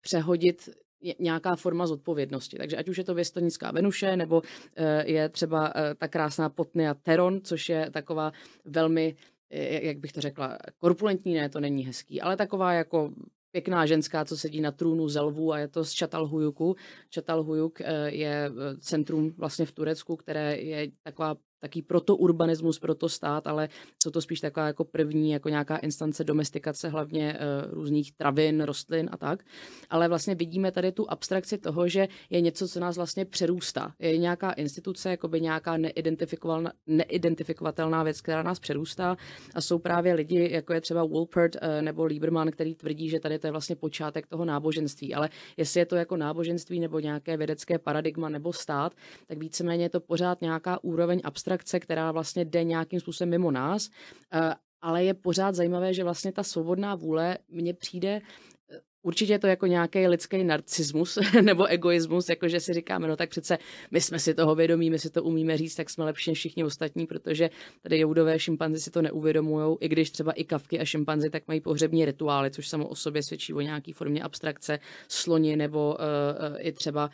[0.00, 0.68] přehodit
[1.18, 2.56] nějaká forma zodpovědnosti.
[2.56, 4.42] Takže ať už je to věstonická Venuše, nebo
[4.76, 8.32] eh, je třeba eh, ta krásná Potnia Teron, což je taková
[8.64, 9.14] velmi,
[9.50, 13.10] eh, jak bych to řekla, korpulentní, ne, to není hezký, ale taková jako
[13.56, 16.76] pěkná ženská, co sedí na trůnu zelvu a je to z Čatalhujuku.
[17.10, 18.50] Čatalhujuk je
[18.80, 23.68] centrum vlastně v Turecku, které je taková taký protourbanismus, protostát, ale
[24.02, 29.08] jsou to spíš taková jako první, jako nějaká instance domestikace hlavně uh, různých travin, rostlin
[29.12, 29.44] a tak.
[29.90, 33.94] Ale vlastně vidíme tady tu abstrakci toho, že je něco, co nás vlastně přerůstá.
[33.98, 39.16] Je nějaká instituce, jako by nějaká neidentifikovatelná, neidentifikovatelná věc, která nás přerůstá
[39.54, 43.38] a jsou právě lidi, jako je třeba Wolpert uh, nebo Lieberman, který tvrdí, že tady
[43.38, 45.14] to je vlastně počátek toho náboženství.
[45.14, 48.94] Ale jestli je to jako náboženství nebo nějaké vědecké paradigma nebo stát,
[49.26, 53.50] tak víceméně je to pořád nějaká úroveň abstrakce abstrakce, která vlastně jde nějakým způsobem mimo
[53.50, 53.88] nás,
[54.32, 59.38] eh, ale je pořád zajímavé, že vlastně ta svobodná vůle mně přijde eh, určitě je
[59.38, 63.58] to jako nějaký lidský narcismus nebo egoismus, jako že si říkáme, no tak přece
[63.90, 66.64] my jsme si toho vědomí, my si to umíme říct, tak jsme lepší než všichni
[66.64, 67.50] ostatní, protože
[67.82, 71.60] tady joudové šimpanzi si to neuvědomují, i když třeba i kavky a šimpanzi tak mají
[71.60, 74.78] pohřební rituály, což samo o sobě svědčí o nějaký formě abstrakce,
[75.08, 77.10] sloni nebo uh, i třeba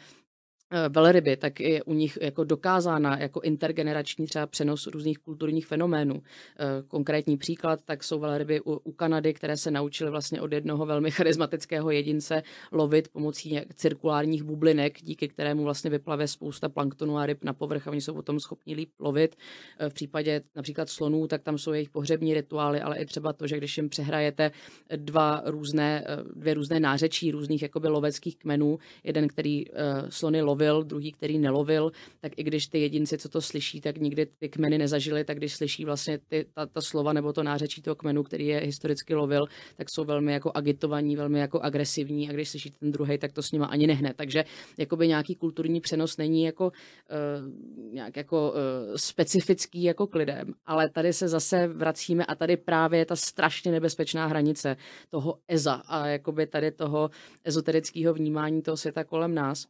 [0.89, 6.23] velryby, tak je u nich jako dokázána jako intergenerační třeba přenos různých kulturních fenoménů.
[6.23, 10.87] Eh, konkrétní příklad, tak jsou velryby u, u Kanady, které se naučily vlastně od jednoho
[10.87, 12.43] velmi charismatického jedince
[12.73, 17.91] lovit pomocí cirkulárních bublinek, díky kterému vlastně vyplave spousta planktonu a ryb na povrch a
[17.91, 19.37] oni jsou potom schopni líp lovit.
[19.79, 23.47] Eh, v případě například slonů, tak tam jsou jejich pohřební rituály, ale i třeba to,
[23.47, 24.51] že když jim přehrajete
[24.97, 26.05] dva různé,
[26.35, 29.65] dvě různé nářečí různých jakoby loveckých kmenů, jeden, který
[30.09, 33.99] slony loví lovil, druhý, který nelovil, tak i když ty jedinci, co to slyší, tak
[33.99, 37.83] nikdy ty kmeny nezažili, tak když slyší vlastně ty, ta, ta slova nebo to nářečí
[37.83, 39.47] toho kmenu, který je historicky lovil,
[39.77, 43.43] tak jsou velmi jako agitovaní, velmi jako agresivní a když slyší ten druhý, tak to
[43.43, 44.15] s nima ani nehne.
[44.17, 44.45] Takže
[44.79, 48.57] jakoby nějaký kulturní přenos není jako uh, nějak jako uh,
[48.97, 53.73] specifický jako k lidem, ale tady se zase vracíme a tady právě je ta strašně
[53.73, 54.77] nebezpečná hranice
[55.11, 57.11] toho EZA a jakoby tady toho
[57.45, 59.67] ezoterického vnímání toho světa kolem nás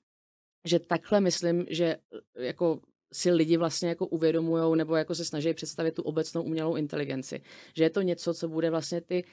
[0.64, 2.80] že takhle myslím, že eh, jako
[3.12, 7.42] si lidi vlastně jako uvědomujou nebo jako se snaží představit tu obecnou umělou inteligenci.
[7.76, 9.24] Že je to něco, co bude vlastně ty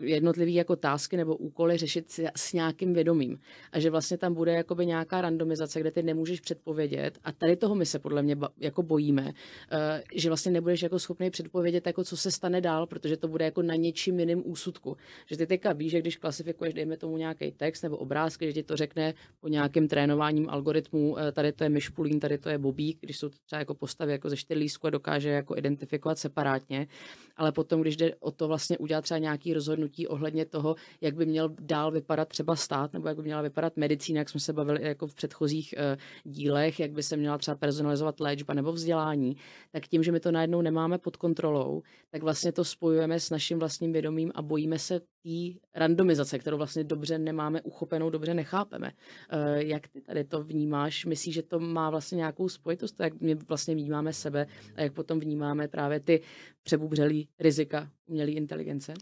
[0.00, 3.38] jednotlivé jako tásky nebo úkoly řešit s, nějakým vědomím.
[3.72, 7.18] A že vlastně tam bude jakoby nějaká randomizace, kde ty nemůžeš předpovědět.
[7.24, 9.30] A tady toho my se podle mě jako bojíme, uh,
[10.14, 13.62] že vlastně nebudeš jako schopný předpovědět, jako co se stane dál, protože to bude jako
[13.62, 14.96] na něčím jiným úsudku.
[15.26, 18.62] Že ty teďka víš, že když klasifikuješ, dejme tomu nějaký text nebo obrázky, že ti
[18.62, 22.98] to řekne po nějakým trénováním algoritmů, uh, tady to je myšpulín, tady to je bobík,
[23.00, 26.86] když jsou třeba jako postavy jako ze čtyřlístku a dokáže jako identifikovat separátně.
[27.36, 31.14] Ale potom, když jde o to vlastně udělat třeba nějaký rozhodnutí, rozhodnutí ohledně toho, jak
[31.14, 34.52] by měl dál vypadat třeba stát, nebo jak by měla vypadat medicína, jak jsme se
[34.52, 39.36] bavili jako v předchozích uh, dílech, jak by se měla třeba personalizovat léčba nebo vzdělání,
[39.70, 43.58] tak tím, že my to najednou nemáme pod kontrolou, tak vlastně to spojujeme s naším
[43.58, 48.90] vlastním vědomím a bojíme se té randomizace, kterou vlastně dobře nemáme uchopenou, dobře nechápeme.
[48.90, 51.04] Uh, jak ty tady to vnímáš?
[51.04, 55.20] Myslíš, že to má vlastně nějakou spojitost, jak my vlastně vnímáme sebe a jak potom
[55.20, 56.20] vnímáme právě ty
[56.62, 58.94] přebubřelý rizika umělé inteligence?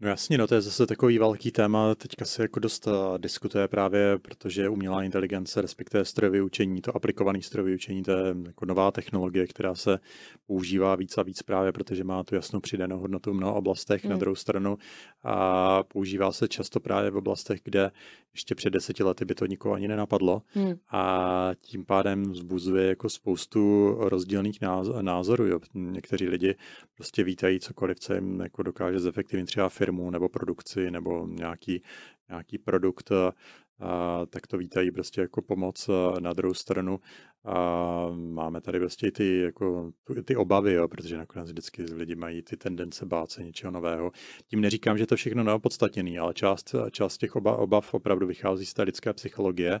[0.00, 3.68] No jasně, no to je zase takový velký téma, teďka se jako dost uh, diskutuje
[3.68, 8.90] právě, protože umělá inteligence, respektive strojové učení, to aplikované strojové učení, to je jako nová
[8.90, 9.98] technologie, která se
[10.46, 14.04] používá víc a víc právě, protože má tu jasnou přidanou hodnotu v mnoha oblastech.
[14.04, 14.10] Hmm.
[14.10, 14.78] Na druhou stranu
[15.22, 17.90] a používá se často právě v oblastech, kde
[18.32, 20.74] ještě před deseti lety by to nikoho ani nenapadlo hmm.
[20.90, 24.58] a tím pádem vzbuzuje jako spoustu rozdílných
[25.00, 25.46] názorů.
[25.46, 25.60] Jo.
[25.74, 26.54] Někteří lidi
[26.94, 31.82] prostě vítají cokoliv, co jim jako dokáže zefektivnit třeba firmu nebo produkci nebo nějaký,
[32.28, 37.00] nějaký produkt, a, tak to vítají prostě jako pomoc na druhou stranu.
[37.44, 39.92] A máme tady prostě ty, jako,
[40.24, 44.12] ty obavy, jo, protože nakonec vždycky lidi mají ty tendence bát se něčeho nového.
[44.46, 48.74] Tím neříkám, že to všechno neopodstatněný, ale část, část těch obav, obav opravdu vychází z
[48.74, 49.80] té lidské psychologie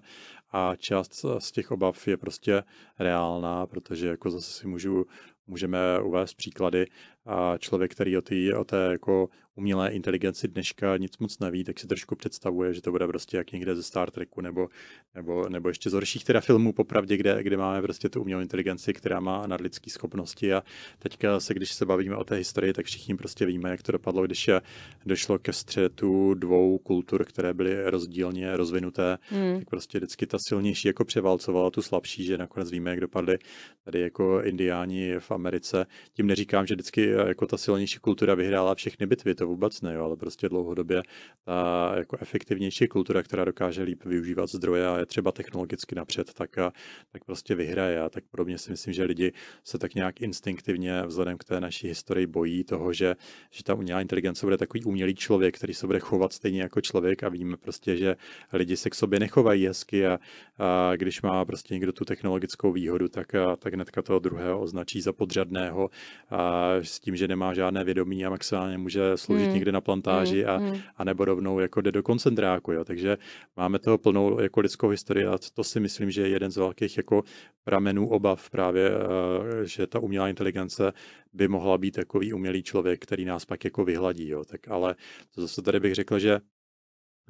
[0.52, 2.62] a část z těch obav je prostě
[2.98, 5.04] reálná, protože jako zase si můžu
[5.48, 6.86] Můžeme uvést příklady
[7.26, 11.80] a člověk, který o, tý, o té jako umělé inteligenci dneška nic moc neví, tak
[11.80, 14.68] si trošku představuje, že to bude prostě jak někde ze Star Treku nebo,
[15.14, 18.92] nebo, nebo ještě z horších teda filmů popravdě, kde, kde máme prostě tu umělou inteligenci,
[18.92, 20.62] která má nadlidské schopnosti a
[20.98, 24.22] teďka se, když se bavíme o té historii, tak všichni prostě víme, jak to dopadlo,
[24.22, 24.50] když
[25.06, 29.58] došlo ke střetu dvou kultur, které byly rozdílně rozvinuté, hmm.
[29.58, 33.38] tak prostě vždycky ta silnější jako převálcovala tu slabší, že nakonec víme, jak dopadly
[33.84, 35.86] tady jako indiáni v Americe.
[36.12, 40.04] Tím neříkám, že vždycky jako ta silnější kultura vyhrála všechny bitvy, to vůbec ne, jo,
[40.04, 41.02] ale prostě dlouhodobě
[41.44, 46.58] ta jako efektivnější kultura, která dokáže líp využívat zdroje a je třeba technologicky napřed, tak,
[46.58, 46.72] a,
[47.12, 48.00] tak prostě vyhraje.
[48.00, 49.32] A tak podobně si myslím, že lidi
[49.64, 53.16] se tak nějak instinktivně vzhledem k té naší historii bojí toho, že,
[53.50, 57.22] že ta umělá inteligence bude takový umělý člověk, který se bude chovat stejně jako člověk
[57.22, 58.16] a víme prostě, že
[58.52, 60.18] lidi se k sobě nechovají hezky a,
[60.58, 65.00] a když má prostě někdo tu technologickou výhodu, tak, a, tak hnedka toho druhého označí
[65.00, 65.90] za podřadného
[66.30, 69.54] a s tím, že nemá žádné vědomí a maximálně může sloužit mm.
[69.54, 70.50] někde na plantáži mm.
[70.50, 70.78] a, hmm.
[70.96, 72.72] a nebo rovnou jako jde do koncentráku.
[72.72, 72.84] Jo.
[72.84, 73.18] Takže
[73.56, 76.96] máme toho plnou jako lidskou historii a to si myslím, že je jeden z velkých
[76.96, 77.22] jako
[77.64, 80.92] pramenů obav právě, eh, že ta umělá inteligence
[81.32, 84.28] by mohla být takový umělý člověk, který nás pak jako vyhladí.
[84.28, 84.44] Jo.
[84.44, 84.94] Tak ale
[85.34, 86.40] to zase tady bych řekl, že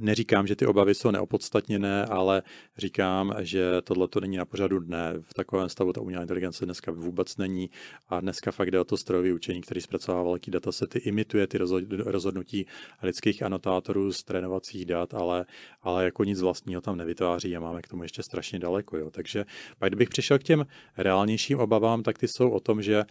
[0.00, 2.42] Neříkám, že ty obavy jsou neopodstatněné, ale
[2.76, 5.14] říkám, že tohle to není na pořadu dne.
[5.20, 7.70] V takovém stavu ta umělá inteligence dneska vůbec není
[8.08, 12.66] a dneska fakt jde o to strojové učení, který zpracovává velký datasety, imituje ty rozhodnutí
[13.02, 15.46] lidských anotátorů z trénovacích dat, ale,
[15.82, 18.96] ale jako nic vlastního tam nevytváří a máme k tomu ještě strašně daleko.
[18.96, 19.10] Jo.
[19.10, 19.44] Takže
[19.78, 20.66] pak kdybych přišel k těm
[20.96, 23.04] reálnějším obavám, tak ty jsou o tom, že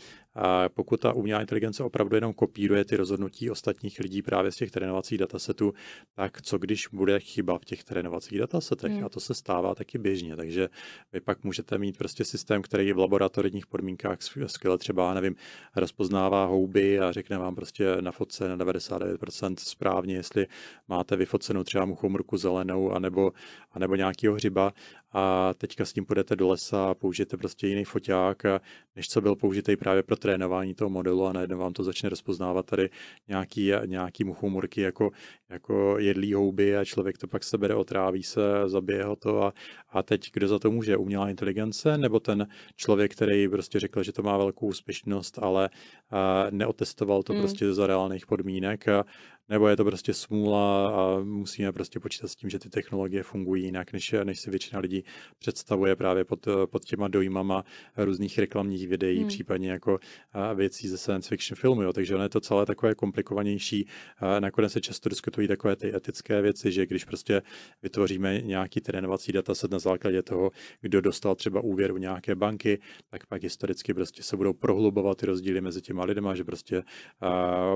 [0.67, 5.17] pokud ta umělá inteligence opravdu jenom kopíruje ty rozhodnutí ostatních lidí právě z těch trénovacích
[5.17, 5.73] datasetů,
[6.15, 8.91] tak co když bude chyba v těch trénovacích datasetech?
[8.91, 9.05] Hmm.
[9.05, 10.35] A to se stává taky běžně.
[10.35, 10.69] Takže
[11.13, 15.35] vy pak můžete mít prostě systém, který v laboratorních podmínkách skvěle třeba, nevím,
[15.75, 20.47] rozpoznává houby a řekne vám prostě na fotce na 99% správně, jestli
[20.87, 23.31] máte vyfocenou třeba muchomrku zelenou anebo,
[23.71, 24.73] anebo nějakého hřiba
[25.17, 28.43] a teďka s tím půjdete do lesa a použijete prostě jiný foťák,
[28.95, 32.65] než co byl použitý právě pro trénování toho modelu a najednou vám to začne rozpoznávat
[32.65, 32.89] tady
[33.27, 35.11] nějaký, nějaký muchomurky jako,
[35.49, 39.53] jako jedlý houby a člověk to pak sebere, otráví se, zabije ho to a,
[39.89, 40.97] a teď kdo za to může?
[40.97, 45.69] Umělá inteligence nebo ten člověk, který prostě řekl, že to má velkou úspěšnost, ale
[46.49, 47.41] neotestoval to hmm.
[47.41, 49.05] prostě za reálných podmínek a,
[49.49, 53.63] nebo je to prostě smůla a musíme prostě počítat s tím, že ty technologie fungují
[53.63, 55.03] jinak, než, než si většina lidí
[55.39, 57.63] představuje právě pod, pod těma dojmama
[57.97, 59.27] různých reklamních videí, hmm.
[59.27, 59.99] případně jako
[60.55, 61.81] věcí ze science fiction filmu.
[61.81, 61.93] Jo.
[61.93, 63.87] Takže ono je to celé takové komplikovanější.
[64.39, 67.41] Nakonec se často diskutují takové ty etické věci, že když prostě
[67.83, 72.79] vytvoříme nějaký trénovací dataset na základě toho, kdo dostal třeba úvěr u nějaké banky,
[73.09, 76.83] tak pak historicky prostě se budou prohlubovat ty rozdíly mezi těma lidma, že prostě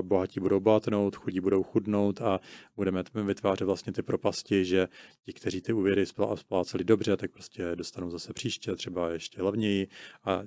[0.02, 2.40] bohatí budou bohatnout, chudí budou budou chudnout a
[2.76, 4.88] budeme vytvářet vlastně ty propasti, že
[5.24, 9.88] ti, kteří ty úvěry spláceli dobře, tak prostě dostanou zase příště třeba ještě levněji
[10.24, 10.42] a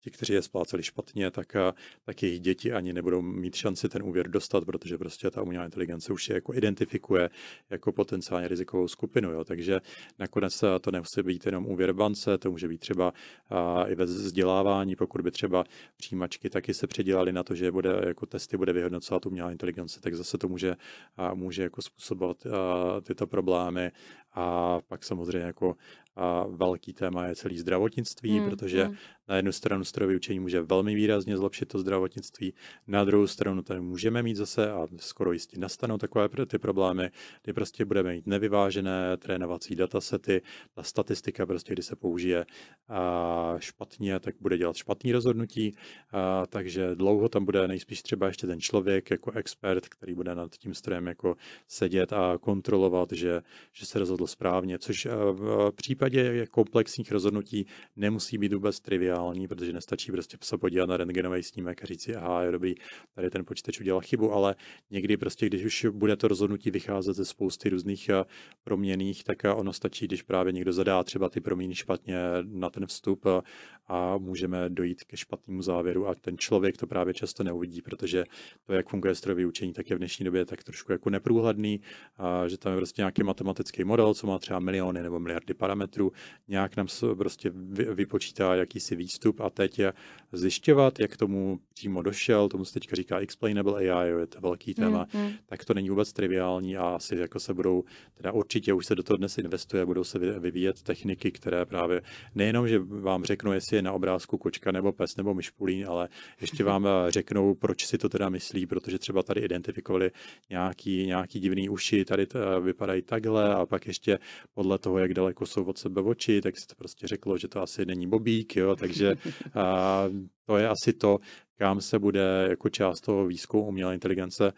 [0.00, 1.56] ti, kteří je spláceli špatně, tak,
[2.04, 6.12] tak jejich děti ani nebudou mít šanci ten úvěr dostat, protože prostě ta umělá inteligence
[6.12, 7.30] už je jako identifikuje
[7.70, 9.32] jako potenciálně rizikovou skupinu.
[9.32, 9.44] Jo.
[9.44, 9.80] Takže
[10.18, 13.12] nakonec to nemusí být jenom úvěr bance, to může být třeba
[13.50, 15.64] a, i ve vzdělávání, pokud by třeba
[15.96, 20.14] přijímačky taky se předělali na to, že bude jako testy bude vyhodnocovat umělá inteligence, tak
[20.14, 20.76] zase to může,
[21.16, 23.90] a, může jako způsobovat a, tyto problémy.
[24.34, 25.76] A pak samozřejmě jako
[26.18, 28.96] a velký téma je celý zdravotnictví, hmm, protože hmm.
[29.28, 32.54] na jednu stranu strojové učení může velmi výrazně zlepšit to zdravotnictví,
[32.86, 37.10] na druhou stranu tady můžeme mít zase, a skoro jistě nastanou takové ty problémy,
[37.42, 40.42] kdy prostě budeme mít nevyvážené trénovací datasety,
[40.74, 42.46] ta statistika prostě, kdy se použije
[42.88, 45.74] a špatně, tak bude dělat špatný rozhodnutí,
[46.12, 50.56] a, takže dlouho tam bude nejspíš třeba ještě ten člověk jako expert, který bude nad
[50.56, 51.36] tím strojem jako
[51.68, 53.42] sedět a kontrolovat, že,
[53.72, 59.72] že se rozhodl správně, což v případě případě komplexních rozhodnutí nemusí být vůbec triviální, protože
[59.72, 62.74] nestačí prostě se podívat na rentgenový snímek a říct si, aha, je dobrý,
[63.14, 64.54] tady ten počítač udělal chybu, ale
[64.90, 68.24] někdy prostě, když už bude to rozhodnutí vycházet ze spousty různých eh,
[68.64, 72.86] proměných, tak eh, ono stačí, když právě někdo zadá třeba ty proměny špatně na ten
[72.86, 73.40] vstup eh,
[73.86, 78.24] a můžeme dojít ke špatnému závěru a ten člověk to právě často neuvidí, protože
[78.66, 81.80] to, jak funguje strojové učení, tak je v dnešní době tak trošku jako neprůhledný,
[82.16, 85.97] a že tam je prostě nějaký matematický model, co má třeba miliony nebo miliardy parametrů
[85.98, 86.12] parametrů,
[86.48, 87.50] nějak nám prostě
[87.94, 89.92] vypočítá jakýsi výstup a teď je
[90.32, 95.06] zjišťovat, jak tomu přímo došel, tomu se teďka říká explainable AI, je to velký téma,
[95.14, 95.30] mm, mm.
[95.46, 97.84] tak to není vůbec triviální a asi jako se budou,
[98.14, 102.02] teda určitě už se do toho dnes investuje, budou se vyvíjet techniky, které právě
[102.34, 106.08] nejenom, že vám řeknou, jestli je na obrázku kočka nebo pes nebo myšpulín, ale
[106.40, 110.10] ještě vám eh, řeknou, proč si to teda myslí, protože třeba tady identifikovali
[110.50, 114.18] nějaký, nějaký divný uši, tady eh, vypadají takhle a pak ještě
[114.54, 117.62] podle toho, jak daleko jsou od sebe oči, tak se to prostě řeklo, že to
[117.62, 119.14] asi není bobík, jo, takže
[119.54, 120.04] a,
[120.46, 121.18] to je asi to,
[121.58, 124.52] kam se bude jako část toho výzkumu umělé inteligence,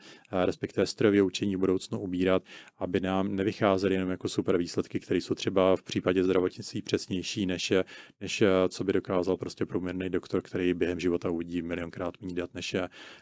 [0.45, 2.43] respektive strojové učení v budoucnu ubírat,
[2.79, 7.73] aby nám nevycházely jenom jako super výsledky, které jsou třeba v případě zdravotnictví přesnější, než,
[8.21, 12.77] než co by dokázal prostě průměrný doktor, který během života uvidí milionkrát méně dat, než,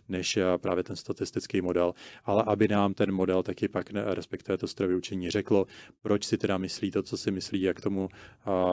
[0.08, 4.96] než právě ten statistický model, ale aby nám ten model taky pak, respektive to strojové
[4.96, 5.66] učení, řeklo,
[6.02, 8.08] proč si teda myslí to, co si myslí, jak tomu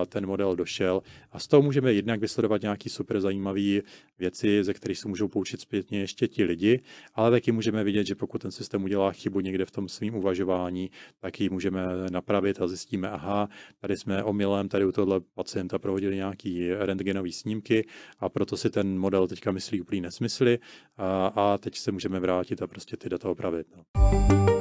[0.07, 1.01] ten model došel.
[1.31, 3.81] A z toho můžeme jednak vysledovat nějaký super zajímavý
[4.19, 6.81] věci, ze kterých se můžou poučit zpětně ještě ti lidi,
[7.13, 10.91] ale taky můžeme vidět, že pokud ten systém udělá chybu někde v tom svém uvažování,
[11.19, 16.15] tak ji můžeme napravit a zjistíme, aha, tady jsme omylem tady u tohle pacienta provodili
[16.15, 17.87] nějaký rentgenový snímky
[18.19, 20.59] a proto si ten model teďka myslí úplný nesmysly
[20.97, 23.67] a, a teď se můžeme vrátit a prostě ty data opravit.
[23.75, 24.54] No.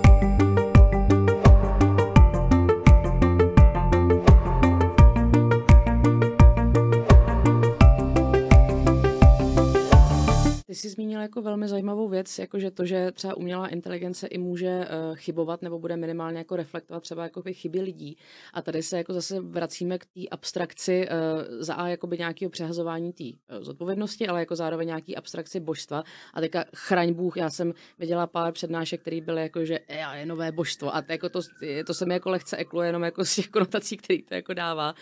[10.75, 14.79] Jsi jsi zmínil jako velmi zajímavou věc, jakože to, že třeba umělá inteligence i může
[14.79, 18.17] uh, chybovat nebo bude minimálně jako reflektovat třeba jako chyby lidí.
[18.53, 21.17] A tady se jako zase vracíme k té abstrakci uh,
[21.59, 26.05] za A jakoby nějakého přehazování té uh, zodpovědnosti, ale jako zároveň nějaký abstrakci božstva.
[26.35, 30.27] A teďka chraň Bůh, já jsem viděla pár přednášek, které byly jako, že e, je
[30.27, 30.95] nové božstvo.
[30.95, 31.41] A to, jako to,
[31.87, 34.95] to se mi jako lehce ekluje jenom jako z těch konotací, který to jako dává.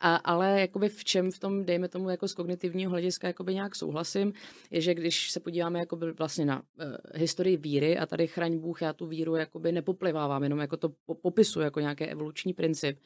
[0.00, 3.76] A, ale jakoby v čem v tom, dejme tomu jako z kognitivního hlediska jakoby nějak
[3.76, 4.32] souhlasím,
[4.70, 6.64] je, že když se podíváme jakoby vlastně na uh,
[7.14, 10.88] historii víry a tady chraň Bůh, já tu víru jakoby nepoplivávám, jenom jako to
[11.22, 12.98] popisu jako nějaký evoluční princip,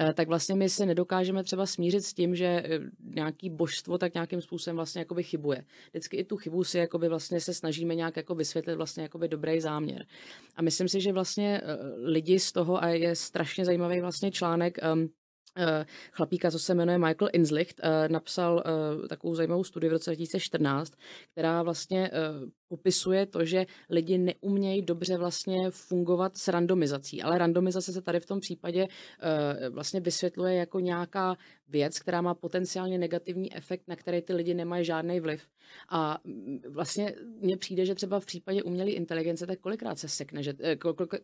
[0.00, 4.14] uh, tak vlastně my se nedokážeme třeba smířit s tím, že uh, nějaký božstvo tak
[4.14, 5.64] nějakým způsobem vlastně jakoby chybuje.
[5.90, 9.60] Vždycky i tu chybu si jakoby vlastně se snažíme nějak jako vysvětlit vlastně jakoby dobrý
[9.60, 10.06] záměr.
[10.56, 14.78] A myslím si, že vlastně uh, lidi z toho, a je strašně zajímavý vlastně článek,
[14.92, 15.08] um,
[16.12, 20.92] chlapíka, co se jmenuje Michael Inslicht, eh, napsal eh, takovou zajímavou studii v roce 2014,
[21.32, 22.10] která vlastně
[22.74, 28.26] popisuje to, že lidi neumějí dobře vlastně fungovat s randomizací, ale randomizace se tady v
[28.26, 28.86] tom případě
[29.70, 31.36] vlastně vysvětluje jako nějaká
[31.68, 35.48] věc, která má potenciálně negativní efekt, na který ty lidi nemají žádný vliv.
[35.88, 40.42] A mm, vlastně mně přijde, že třeba v případě umělé inteligence, tak kolikrát se sekne,
[40.42, 40.54] že,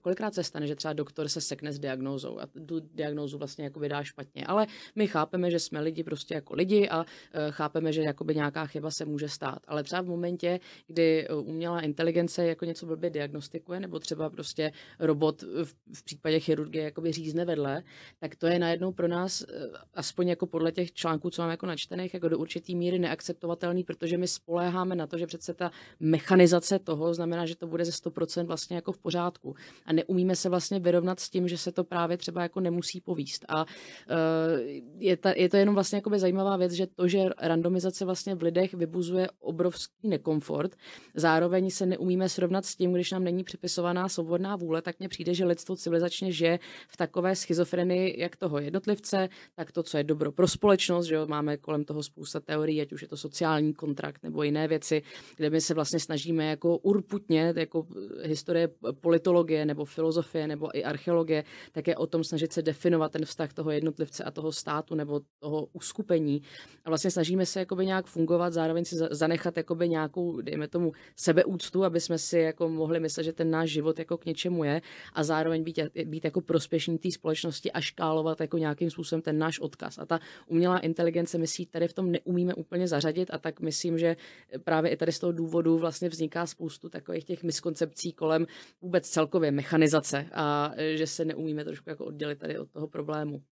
[0.01, 3.81] kolikrát se stane, že třeba doktor se sekne s diagnózou a tu diagnózu vlastně jako
[3.81, 4.47] vydá špatně.
[4.47, 8.67] Ale my chápeme, že jsme lidi prostě jako lidi a e, chápeme, že jakoby nějaká
[8.67, 9.59] chyba se může stát.
[9.69, 15.43] Ale třeba v momentě, kdy umělá inteligence jako něco blbě diagnostikuje, nebo třeba prostě robot
[15.43, 17.83] v, v případě chirurgie jakoby řízne vedle,
[18.19, 19.47] tak to je najednou pro nás, e,
[19.95, 24.19] aspoň jako podle těch článků, co mám jako načtených, jako do určitý míry neakceptovatelný, protože
[24.19, 25.71] my spoléháme na to, že přece ta
[26.01, 29.55] mechanizace toho znamená, že to bude ze 100% vlastně jako v pořádku.
[29.87, 33.45] A neumíme se vlastně vyrovnat s tím, že se to právě třeba jako nemusí povíst.
[33.49, 33.67] A
[34.09, 38.35] Eh, je, ta, je to jenom vlastně jakoby zajímavá věc, že to, že randomizace vlastně
[38.35, 40.77] v lidech vybuzuje obrovský nekomfort,
[41.21, 45.35] zároveň se neumíme srovnat s tím, když nám není připisovaná svobodná vůle, tak mně přijde,
[45.35, 46.59] že lidstvo civilizačně žije
[46.89, 51.27] v takové schizofrenii jak toho jednotlivce, tak to, co je dobro pro společnost, že jo,
[51.27, 55.03] máme kolem toho spousta teorií, ať už je to sociální kontrakt nebo jiné věci,
[55.37, 57.87] kde my se vlastně snažíme jako urputně, jako
[58.23, 58.69] historie
[59.01, 63.53] politologie nebo filozofie nebo i archeologie, tak je o tom snažit se definovat ten vztah
[63.53, 66.43] toho jednotlivce jednotlivce a toho státu nebo toho uskupení.
[66.85, 71.85] A vlastně snažíme se jakoby nějak fungovat, zároveň si zanechat jakoby nějakou, dejme tomu, sebeúctu,
[71.85, 74.83] aby jsme si jako mohli myslet, že ten náš život jako k něčemu je
[75.13, 79.61] a zároveň být, být jako prospěšný té společnosti a škálovat jako nějakým způsobem ten náš
[79.61, 79.99] odkaz.
[79.99, 83.99] A ta umělá inteligence, my si tady v tom neumíme úplně zařadit a tak myslím,
[83.99, 84.17] že
[84.65, 88.47] právě i tady z toho důvodu vlastně vzniká spoustu takových těch miskoncepcí kolem
[88.83, 93.43] vůbec celkově mechanizace a že se neumíme trošku jako oddělit tady od toho problému.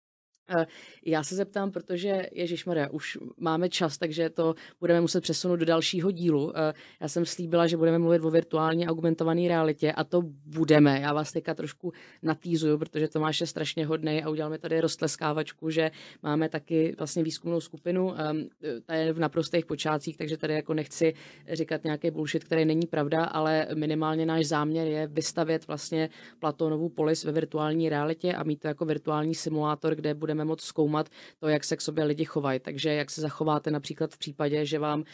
[0.49, 0.65] Eh,
[1.05, 5.65] já se zeptám, protože Ježíš Maria, už máme čas, takže to budeme muset přesunout do
[5.65, 6.53] dalšího dílu.
[6.57, 10.99] Eh, já jsem slíbila, že budeme mluvit o virtuální augmentované realitě a to budeme.
[10.99, 11.93] Já vás teďka trošku
[12.23, 15.91] natýzuju, protože Tomáš je strašně hodný a uděláme tady roztleskávačku, že
[16.23, 18.47] máme taky vlastně výzkumnou skupinu, ehm,
[18.85, 21.13] ta je v naprostých počátcích, takže tady jako nechci
[21.51, 27.23] říkat nějaký bullshit, který není pravda, ale minimálně náš záměr je vystavět vlastně Platonovu polis
[27.23, 31.09] ve virtuální realitě a mít to jako virtuální simulátor, kde budeme budeme moc zkoumat
[31.39, 32.59] to, jak se k sobě lidi chovají.
[32.59, 35.05] Takže jak se zachováte například v případě, že vám uh,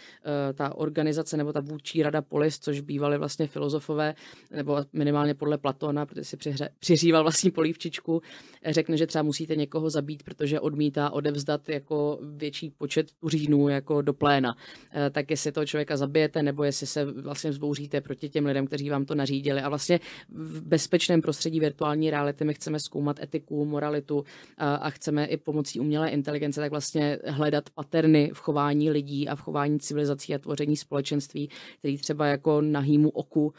[0.53, 4.15] ta organizace nebo ta vůdčí rada polis, což bývaly vlastně filozofové,
[4.51, 8.21] nebo minimálně podle Platona, protože si přihře, přiříval vlastní polívčičku,
[8.65, 14.13] řekne, že třeba musíte někoho zabít, protože odmítá odevzdat jako větší počet tuřínů jako do
[14.13, 14.53] pléna.
[14.55, 18.89] Uh, tak jestli toho člověka zabijete, nebo jestli se vlastně vzbouříte proti těm lidem, kteří
[18.89, 19.61] vám to nařídili.
[19.61, 19.99] A vlastně
[20.29, 24.23] v bezpečném prostředí virtuální reality my chceme zkoumat etiku, moralitu
[24.57, 29.29] a, a chceme chceme i pomocí umělé inteligence tak vlastně hledat paterny v chování lidí
[29.29, 31.49] a v chování civilizací a tvoření společenství,
[31.79, 33.51] který třeba jako nahýmu oku uh,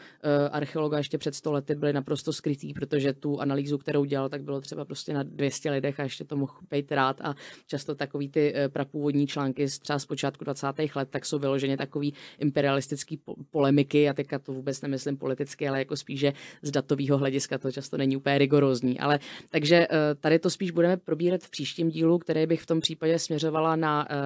[0.50, 4.60] archeologa ještě před sto lety byly naprosto skrytý, protože tu analýzu, kterou dělal, tak bylo
[4.60, 7.34] třeba prostě na 200 lidech a ještě to mohl být rád a
[7.66, 10.66] často takový ty uh, prapůvodní články z třeba z počátku 20.
[10.94, 15.78] let, tak jsou vyloženě takový imperialistický po- polemiky a teďka to vůbec nemyslím politicky, ale
[15.78, 16.32] jako spíše
[16.62, 19.00] z datového hlediska to často není úplně rigorózní.
[19.00, 19.18] Ale
[19.50, 23.18] takže uh, tady to spíš budeme probírat v příštím dílu, který bych v tom případě
[23.18, 24.16] směřovala na uh,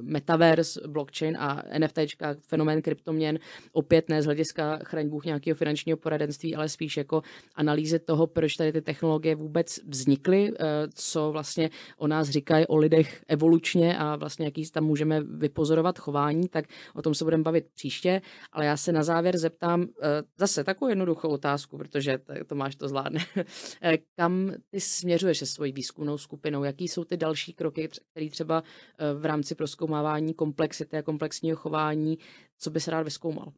[0.00, 1.98] metaverse, blockchain a NFT,
[2.40, 3.38] fenomén kryptoměn,
[3.72, 7.22] opět ne z hlediska chraň Bůh nějakého finančního poradenství, ale spíš jako
[7.54, 10.56] analýzy toho, proč tady ty technologie vůbec vznikly, uh,
[10.94, 16.48] co vlastně o nás říkají o lidech evolučně a vlastně jaký tam můžeme vypozorovat chování,
[16.48, 19.86] tak o tom se budeme bavit příště, ale já se na závěr zeptám
[20.38, 23.20] zase takovou jednoduchou otázku, protože Tomáš to zvládne.
[24.16, 26.53] Kam ty směřuješ se svojí výzkumnou skupinou?
[26.54, 26.64] Vyřešenou?
[26.64, 28.62] Jaký jsou ty další kroky, které třeba
[29.14, 32.18] v rámci proskoumávání komplexity a komplexního chování,
[32.58, 33.52] co by se rád vyskoumal?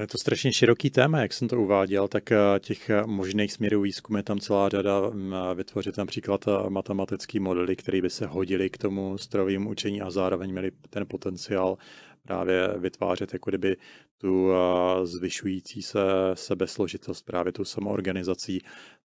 [0.00, 3.82] Je to strašně široký téma, jak jsem to uváděl, tak eh, těch eh, možných směrů
[3.82, 5.10] výzkumu je tam celá řada.
[5.10, 10.10] Mm, vytvořit například eh, matematický modely, které by se hodily k tomu strojovému učení a
[10.10, 11.76] zároveň měly ten potenciál
[12.22, 13.76] právě vytvářet jako kdyby
[14.18, 14.50] tu
[15.04, 16.00] zvyšující se
[16.34, 18.60] sebesložitost právě tu samoorganizací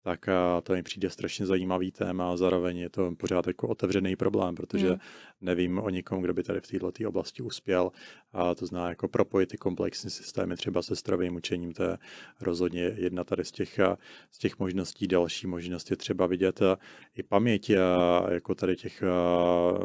[0.06, 0.26] tak
[0.64, 4.88] to mi přijde strašně zajímavý téma a zároveň je to pořád jako otevřený problém, protože
[4.88, 5.00] hmm.
[5.42, 7.92] nevím o nikom, kdo by tady v této oblasti uspěl.
[8.34, 11.98] A to zná jako propojit ty komplexní systémy třeba se stravým učením, to je
[12.42, 13.80] rozhodně jedna tady z těch,
[14.32, 15.08] z těch možností.
[15.08, 16.60] Další možnost je třeba vidět
[17.16, 17.72] i paměť
[18.30, 19.04] jako tady těch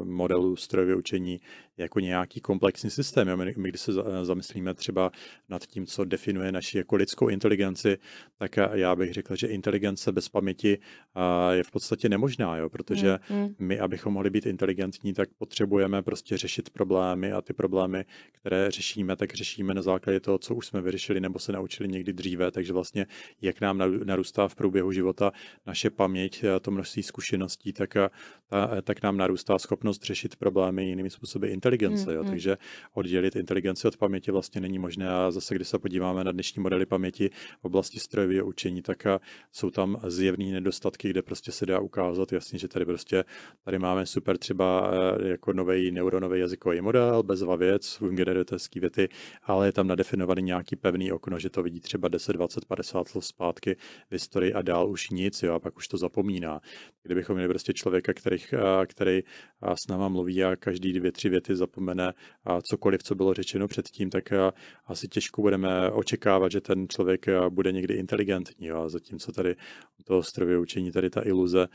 [0.04, 1.40] modelů strojového učení
[1.76, 3.36] jako nějaký komplexní systém.
[3.36, 3.92] My, my když se
[4.22, 5.10] zamyslíme třeba
[5.48, 7.98] nad tím, co definuje naši jako lidskou inteligenci,
[8.38, 10.78] tak já bych řekl, že inteligence bez paměti
[11.50, 12.68] je v podstatě nemožná, jo?
[12.68, 13.54] protože mm, mm.
[13.58, 19.16] my, abychom mohli být inteligentní, tak potřebujeme prostě řešit problémy a ty problémy, které řešíme,
[19.16, 22.72] tak řešíme na základě toho, co už jsme vyřešili nebo se naučili někdy dříve, takže
[22.72, 23.06] vlastně
[23.42, 25.32] jak nám narůstá v průběhu života
[25.66, 27.94] naše paměť, to množství zkušeností, tak,
[28.82, 32.10] tak nám narůstá schopnost řešit problémy jinými způsoby inteligence.
[32.10, 32.22] Mm, jo?
[32.22, 32.28] Mm.
[32.28, 32.58] Takže
[32.94, 36.86] oddělit inteligenci od paměti vlastně není možné a zase, když se podíváme na dnešní modely
[36.86, 37.30] paměti
[37.60, 39.06] v oblasti strojového učení, tak
[39.52, 43.24] jsou tam zjevné nedostatky, kde prostě se dá ukázat jasně, že tady prostě
[43.64, 49.08] tady máme super třeba eh, jako nový neuronový jazykový model, bezva věc, generujete věty,
[49.42, 53.24] ale je tam nadefinovaný nějaký pevný okno, že to vidí třeba 10, 20, 50 let
[53.24, 53.76] zpátky
[54.08, 56.60] v historii a dál už nic, jo, a pak už to zapomíná.
[57.02, 61.28] Kdybychom měli prostě člověka, který, eh, který eh, s náma mluví a každý dvě, tři
[61.28, 62.12] věty zapomene
[62.44, 64.32] a cokoliv, co bylo řečeno předtím, tak
[64.86, 68.66] asi těžko budeme očekávat, že ten člověk bude někdy inteligentní.
[68.66, 69.56] Jo, a zatímco tady
[70.04, 71.68] toho strojově učení tady ta iluze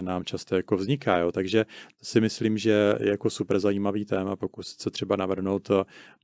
[0.00, 1.18] nám často jako vzniká.
[1.18, 1.32] Jo.
[1.32, 1.64] Takže
[2.02, 5.70] si myslím, že je jako super zajímavý téma pokusit se třeba navrhnout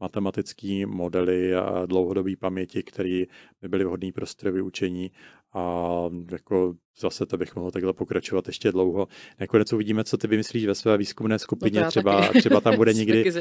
[0.00, 3.24] matematický modely a dlouhodobý paměti, které
[3.62, 5.10] by byly vhodné pro strojové učení
[5.52, 9.08] a jako zase to bych mohl takhle pokračovat ještě dlouho.
[9.40, 11.80] Nakonec uvidíme, co ty vymyslíš ve své výzkumné skupině.
[11.80, 13.32] No třeba, třeba tam bude někdy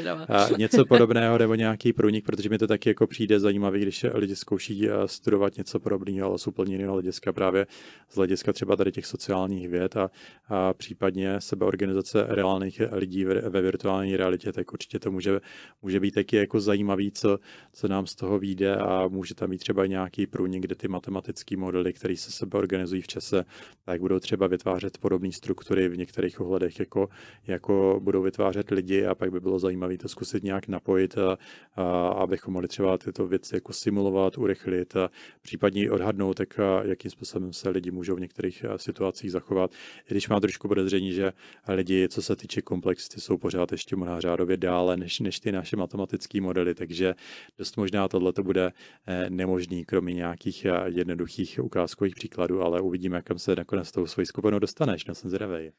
[0.57, 4.87] něco podobného nebo nějaký průnik, protože mi to taky jako přijde zajímavý, když lidi zkouší
[5.05, 7.67] studovat něco podobného, ale z úplně jiného hlediska právě
[8.09, 10.11] z hlediska třeba tady těch sociálních věd a,
[10.49, 15.41] a případně sebeorganizace reálných lidí ve, ve virtuální realitě, tak určitě to může,
[15.81, 17.39] může být taky jako zajímavý, co,
[17.73, 21.57] co nám z toho vyjde a může tam být třeba nějaký průnik, kde ty matematické
[21.57, 23.44] modely, které se sebeorganizují v čase,
[23.85, 27.09] tak budou třeba vytvářet podobné struktury v některých ohledech, jako,
[27.47, 31.37] jako budou vytvářet lidi a pak by bylo zajímavé to zkusit nějak napojit, a,
[31.75, 35.09] a, abychom mohli třeba tyto věci jako simulovat, urychlit a
[35.41, 39.71] případně odhadnout, tak a, jakým způsobem se lidi můžou v některých situacích zachovat.
[40.09, 41.33] I když mám trošku podezření, že
[41.67, 45.77] lidi, co se týče komplexity, jsou pořád ještě možná řádově dále než, než ty naše
[45.77, 47.15] matematické modely, takže
[47.57, 48.71] dost možná tohle to bude
[49.07, 54.25] eh, nemožný, kromě nějakých jednoduchých ukázkových příkladů, ale uvidíme, jak kam se nakonec tou svojí
[54.25, 55.71] skupinou dostaneš, no jsem zvědavý.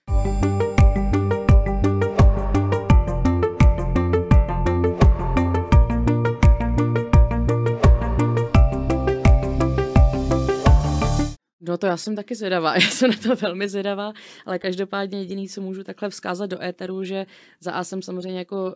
[11.77, 14.13] No to já jsem taky zvědavá, já jsem na to velmi zvědavá,
[14.47, 17.27] ale každopádně jediný, co můžu takhle vzkázat do éteru, že
[17.61, 18.73] za A jsem samozřejmě jako uh,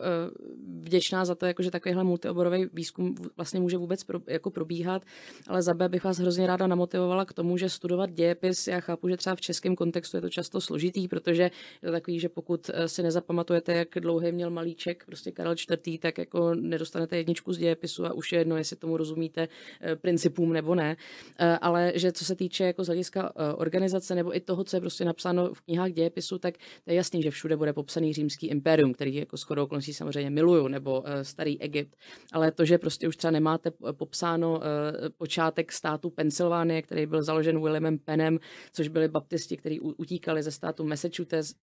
[0.83, 5.01] vděčná za to, jako, že takovýhle multioborový výzkum vlastně může vůbec pro, jako probíhat,
[5.47, 9.09] ale za B bych vás hrozně ráda namotivovala k tomu, že studovat dějepis, já chápu,
[9.09, 12.69] že třeba v českém kontextu je to často složitý, protože je to takový, že pokud
[12.73, 17.57] eh, si nezapamatujete, jak dlouhý měl malíček, prostě Karel IV., tak jako nedostanete jedničku z
[17.57, 20.97] dějepisu a už je jedno, jestli tomu rozumíte uh, principům nebo ne.
[21.61, 25.05] Ale že co se týče jako hlediska eh, organizace nebo i toho, co je prostě
[25.05, 29.37] napsáno v knihách dějepisu, tak je jasný, že všude bude popsaný římský imperium, který jako
[29.37, 31.95] shodou okolností samozřejmě miluju, nebo uh, starý Egypt.
[32.33, 34.63] Ale to, že prostě už třeba nemáte popsáno uh,
[35.17, 38.39] počátek státu Pensylvánie, který byl založen Williamem Pennem,
[38.73, 40.83] což byli baptisti, kteří utíkali ze státu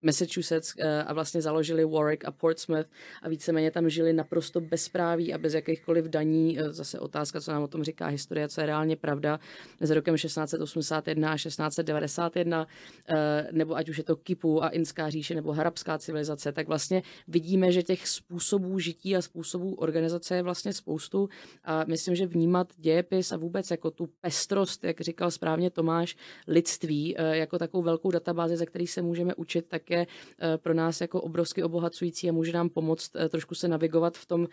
[0.01, 0.73] Massachusetts,
[1.05, 2.87] a vlastně založili Warwick a Portsmouth
[3.21, 6.57] a víceméně tam žili naprosto bezpráví a bez jakýchkoliv daní.
[6.69, 9.39] Zase otázka, co nám o tom říká historie, co je reálně pravda.
[9.79, 12.67] Mezi rokem 1681 1601 a 1691,
[13.09, 17.03] eh, nebo ať už je to Kipu a Inská říše nebo harabská civilizace, tak vlastně
[17.27, 21.29] vidíme, že těch způsobů žití a způsobů organizace je vlastně spoustu
[21.63, 26.15] a myslím, že vnímat dějepis a vůbec jako tu pestrost, jak říkal správně Tomáš,
[26.47, 30.07] lidství eh, jako takovou velkou databázi, ze který se můžeme učit, tak je
[30.39, 34.47] eh, pro nás jako obrovsky obohacující a může nám pomoct trošku se navigovat v tom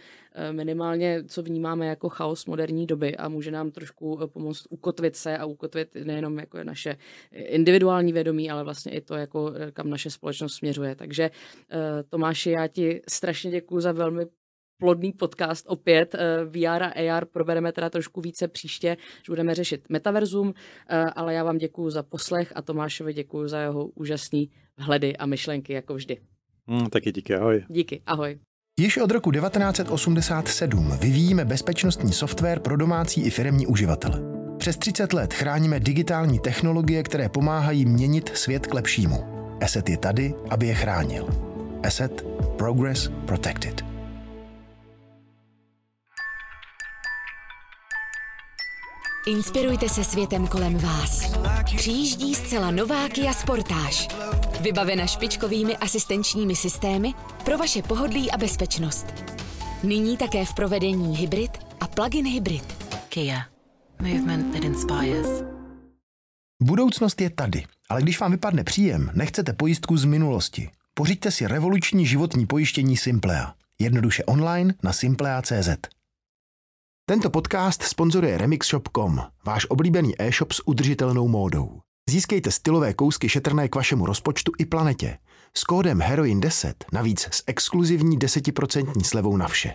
[0.52, 5.44] minimálně, co vnímáme jako chaos moderní doby a může nám trošku pomoct ukotvit se a
[5.44, 6.96] ukotvit nejenom jako jako je naše
[7.32, 10.94] individuální vědomí, ale vlastně i to, jako kam naše společnost směřuje.
[10.94, 11.30] Takže
[12.08, 14.26] Tomáši, já ti strašně děkuji za velmi
[14.78, 16.14] plodný podcast opět.
[16.14, 18.96] Eh, VR a AR probereme teda trošku více příště,
[19.26, 20.54] že budeme řešit metaverzum,
[20.88, 25.26] eh, ale já vám děkuji za poslech a Tomášovi děkuji za jeho úžasný vhledy a
[25.26, 26.16] myšlenky, jako vždy.
[26.68, 27.64] Hmm, taky díky, ahoj.
[27.68, 28.38] Díky, ahoj.
[28.80, 34.43] Již od roku 1987 vyvíjíme bezpečnostní software pro domácí i firemní uživatele.
[34.64, 39.24] Přes 30 let chráníme digitální technologie, které pomáhají měnit svět k lepšímu.
[39.62, 41.28] Asset je tady, aby je chránil.
[41.86, 42.24] Asset
[42.56, 43.84] Progress Protected.
[49.26, 51.38] Inspirujte se světem kolem vás.
[51.76, 54.08] Přijíždí zcela nová Kia Sportage.
[54.60, 57.12] Vybavena špičkovými asistenčními systémy
[57.44, 59.06] pro vaše pohodlí a bezpečnost.
[59.82, 61.50] Nyní také v provedení hybrid
[61.80, 62.64] a plug-in hybrid.
[63.08, 63.53] Kia.
[64.00, 65.44] Movement that inspires.
[66.62, 70.70] Budoucnost je tady, ale když vám vypadne příjem, nechcete pojistku z minulosti.
[70.94, 73.54] Pořiďte si revoluční životní pojištění Simplea.
[73.78, 75.68] Jednoduše online na simplea.cz.
[77.06, 81.80] Tento podcast sponzoruje remixshop.com, váš oblíbený e-shop s udržitelnou módou.
[82.10, 85.18] Získejte stylové kousky šetrné k vašemu rozpočtu i planetě.
[85.56, 89.74] S kódem HEROIN10 navíc s exkluzivní 10% slevou na vše.